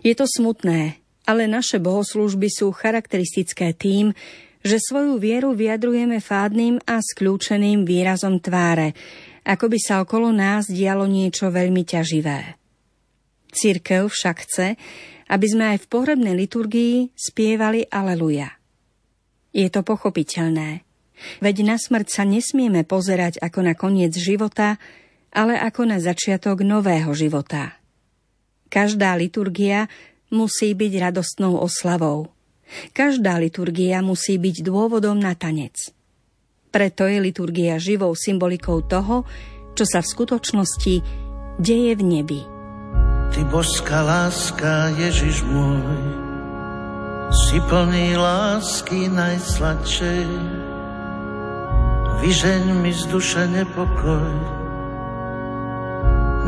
Je 0.01 0.11
to 0.17 0.25
smutné, 0.25 0.99
ale 1.29 1.45
naše 1.45 1.77
bohoslužby 1.77 2.49
sú 2.49 2.73
charakteristické 2.73 3.77
tým, 3.77 4.17
že 4.65 4.81
svoju 4.81 5.21
vieru 5.21 5.53
vyjadrujeme 5.53 6.17
fádnym 6.17 6.81
a 6.89 6.97
skľúčeným 6.97 7.85
výrazom 7.85 8.41
tváre, 8.41 8.97
ako 9.45 9.69
by 9.69 9.79
sa 9.79 10.01
okolo 10.01 10.33
nás 10.33 10.65
dialo 10.67 11.05
niečo 11.05 11.53
veľmi 11.53 11.85
ťaživé. 11.85 12.57
Církev 13.53 14.09
však 14.09 14.37
chce, 14.45 14.67
aby 15.29 15.45
sme 15.45 15.77
aj 15.77 15.85
v 15.85 15.89
pohrebnej 15.89 16.33
liturgii 16.33 17.13
spievali 17.13 17.85
Aleluja. 17.85 18.49
Je 19.53 19.69
to 19.69 19.85
pochopiteľné, 19.85 20.81
veď 21.41 21.55
na 21.65 21.77
smrť 21.77 22.07
sa 22.09 22.23
nesmieme 22.25 22.81
pozerať 22.85 23.37
ako 23.41 23.59
na 23.65 23.73
koniec 23.77 24.17
života, 24.17 24.81
ale 25.29 25.61
ako 25.61 25.93
na 25.93 25.97
začiatok 26.01 26.65
nového 26.65 27.13
života. 27.13 27.77
Každá 28.69 29.17
liturgia 29.17 29.89
musí 30.29 30.73
byť 30.77 30.93
radostnou 30.97 31.57
oslavou. 31.57 32.29
Každá 32.93 33.41
liturgia 33.41 34.05
musí 34.05 34.37
byť 34.37 34.61
dôvodom 34.61 35.17
na 35.17 35.33
tanec. 35.33 35.89
Preto 36.69 37.09
je 37.09 37.17
liturgia 37.17 37.81
živou 37.81 38.13
symbolikou 38.13 38.85
toho, 38.85 39.25
čo 39.73 39.83
sa 39.89 40.05
v 40.05 40.11
skutočnosti 40.13 40.95
deje 41.57 41.91
v 41.97 42.03
nebi. 42.05 42.41
Ty 43.33 43.41
božská 43.49 44.05
láska, 44.05 44.93
Ježiš 44.97 45.45
môj, 45.49 45.85
si 47.29 47.57
plný 47.69 48.17
lásky 48.17 49.09
najsladšej. 49.09 50.29
Vyžeň 52.21 52.63
mi 52.85 52.91
z 52.93 53.03
duše 53.09 53.47
nepokoj, 53.49 54.33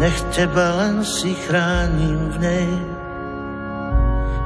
nech 0.02 0.20
teba 0.34 0.86
len 0.86 1.06
si 1.06 1.34
chránim 1.34 2.30
v 2.34 2.38
nej. 2.42 2.70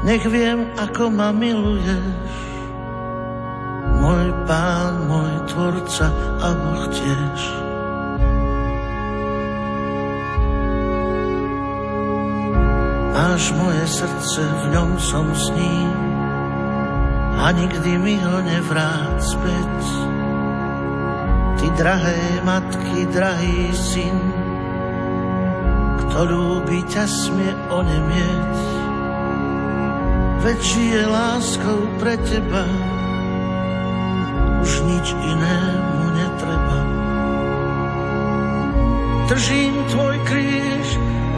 Nech 0.06 0.22
viem, 0.30 0.70
ako 0.78 1.10
ma 1.10 1.34
miluješ, 1.34 2.14
môj 3.98 4.30
pán, 4.46 5.10
môj 5.10 5.34
tvorca 5.50 6.14
a 6.46 6.48
Boh 6.54 6.86
tiež. 6.94 7.40
Máš 13.18 13.50
moje 13.58 13.84
srdce, 13.90 14.46
v 14.46 14.66
ňom 14.78 14.92
som 15.02 15.26
s 15.34 15.50
ním 15.58 15.90
a 17.42 17.50
nikdy 17.50 17.98
mi 17.98 18.22
ho 18.22 18.46
nevrát 18.46 19.18
späť. 19.26 19.82
Ty 21.58 21.68
drahé 21.82 22.46
matky, 22.46 23.10
drahý 23.10 23.74
syn, 23.74 24.22
kto 25.98 26.30
ľúbi 26.30 26.86
ťa 26.86 27.10
smie 27.10 27.58
onemieť. 27.74 28.85
Veď 30.46 30.62
žije 30.62 31.02
láskou 31.10 31.90
pre 31.98 32.22
teba, 32.22 32.70
už 34.62 34.72
nič 34.86 35.08
inému 35.18 36.02
netreba. 36.14 36.80
Držím 39.26 39.74
tvoj 39.90 40.16
kríž, 40.30 40.88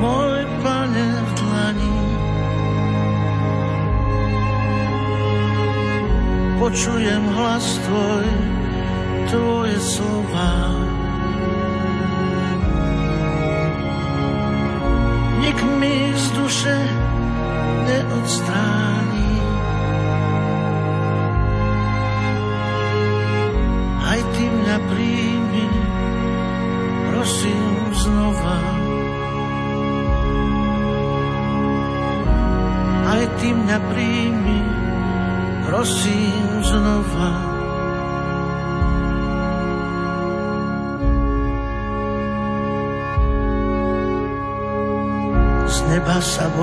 môj 0.04 0.44
pane 0.60 1.08
v 1.24 1.32
dlani. 1.40 2.00
Počujem 6.60 7.24
hlas 7.32 7.80
tvoj, 7.88 8.28
tvoje 9.32 9.78
slova. 9.88 10.52
Nik 15.40 15.60
mi 15.80 16.12
z 16.12 16.26
duše 16.36 16.76
neodstráni. 17.88 18.67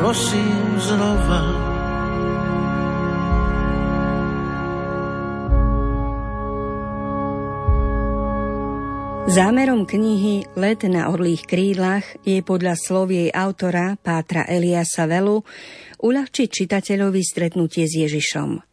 prosím 0.00 0.80
znova. 0.80 1.40
Zámerom 9.30 9.84
knihy 9.84 10.56
Let 10.56 10.88
na 10.88 11.12
orlých 11.12 11.44
krídlach 11.44 12.02
je 12.24 12.40
podľa 12.40 12.74
slov 12.80 13.12
jej 13.12 13.28
autora 13.28 13.94
Pátra 14.00 14.48
Eliasa 14.48 15.04
Velu 15.04 15.44
uľahčiť 16.00 16.48
čitateľovi 16.48 17.20
stretnutie 17.20 17.84
s 17.84 17.94
Ježišom. 17.94 18.70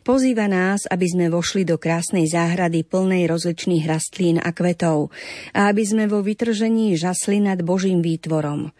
Pozýva 0.00 0.48
nás, 0.48 0.88
aby 0.88 1.06
sme 1.08 1.26
vošli 1.28 1.68
do 1.68 1.76
krásnej 1.76 2.24
záhrady 2.24 2.88
plnej 2.88 3.28
rozličných 3.28 3.84
rastlín 3.84 4.36
a 4.40 4.52
kvetov 4.52 5.12
a 5.52 5.68
aby 5.68 5.84
sme 5.84 6.04
vo 6.08 6.24
vytržení 6.24 6.96
žasli 6.96 7.40
nad 7.40 7.60
Božím 7.60 8.00
výtvorom. 8.00 8.72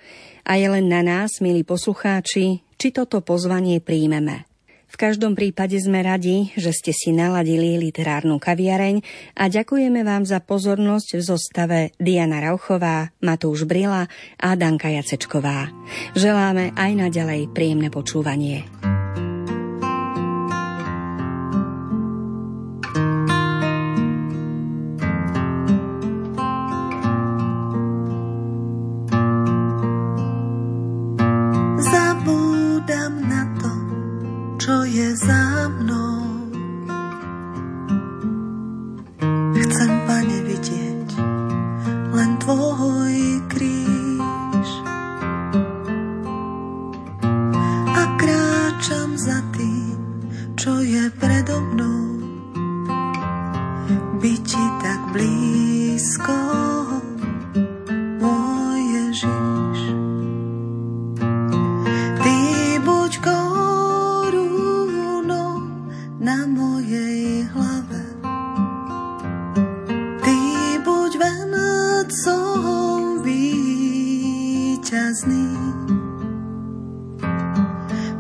A 0.45 0.57
je 0.61 0.69
len 0.69 0.87
na 0.91 1.01
nás, 1.01 1.41
milí 1.41 1.65
poslucháči, 1.65 2.61
či 2.81 2.89
toto 2.93 3.21
pozvanie 3.21 3.81
príjmeme. 3.81 4.51
V 4.91 4.97
každom 4.99 5.39
prípade 5.39 5.79
sme 5.79 6.03
radi, 6.03 6.51
že 6.59 6.75
ste 6.75 6.91
si 6.91 7.15
naladili 7.15 7.79
literárnu 7.79 8.43
kaviareň 8.43 9.07
a 9.39 9.47
ďakujeme 9.47 10.03
vám 10.03 10.27
za 10.27 10.43
pozornosť 10.43 11.09
v 11.15 11.23
zostave 11.23 11.79
Diana 12.03 12.43
Rauchová, 12.43 13.15
Matúš 13.23 13.71
Brila 13.71 14.11
a 14.43 14.49
Danka 14.59 14.91
Jacečková. 14.91 15.71
Želáme 16.19 16.75
aj 16.75 16.91
naďalej 17.07 17.55
príjemné 17.55 17.87
počúvanie. 17.87 18.67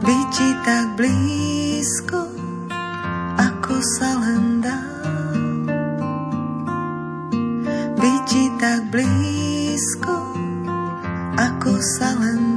Byť 0.00 0.26
ti 0.34 0.48
tak 0.66 0.86
blízko, 0.98 2.20
ako 3.38 3.74
sa 3.98 4.10
len 4.18 4.64
dá. 4.64 4.80
Byť 8.00 8.20
ti 8.26 8.44
tak 8.58 8.90
blízko, 8.90 10.16
ako 11.38 11.72
sa 11.78 12.14
len 12.18 12.40
dá. 12.44 12.49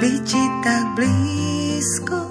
Byť 0.00 0.24
ti 0.24 0.44
tak 0.64 0.96
blízko, 0.96 2.29